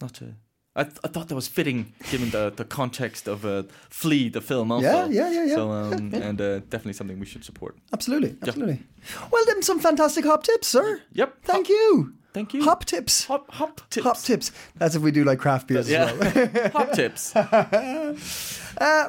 [0.00, 0.34] not to.
[0.80, 4.40] I, th- I thought that was fitting given the, the context of uh, Flee, the
[4.40, 4.86] film, also.
[4.86, 5.54] Yeah, yeah, yeah, yeah.
[5.54, 7.76] So, um, and uh, definitely something we should support.
[7.92, 8.78] absolutely absolutely
[9.32, 11.30] well then some fantastic hop tips sir Yep.
[11.44, 12.62] thank Hop- you Thank you.
[12.62, 14.06] hop tips Hop, hop tips.
[14.06, 17.34] hop tips that's if we do like craft beers as well hop tips.
[17.36, 18.14] uh,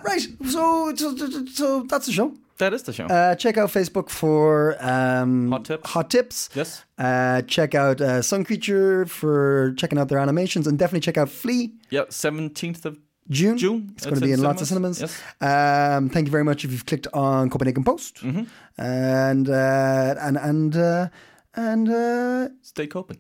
[0.03, 0.21] right
[0.55, 3.05] so, so so so that's the show That is the show.
[3.07, 5.89] Uh, check out Facebook for um, Hot tips.
[5.89, 6.49] Hot tips.
[6.53, 6.85] yes.
[6.95, 11.27] Uh, check out uh, Sun Creature for checking out their animations, and definitely check out
[11.27, 11.73] Flee.
[11.89, 12.99] Yeah, 17th of
[13.31, 13.57] June.
[13.57, 13.89] June.
[13.95, 15.01] It's going to be in lots of cinemas.
[15.01, 15.19] Yes.
[15.41, 18.17] Um, thank you very much if you've clicked on Copenhagen Post.
[18.17, 18.43] Mm-hmm.
[18.77, 21.07] And uh, and and uh,
[21.55, 23.17] and uh, Stay coping.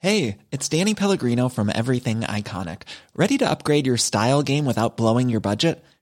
[0.00, 2.82] Hey, it's Danny Pellegrino from Everything Iconic.
[3.14, 5.82] Ready to upgrade your style game without blowing your budget?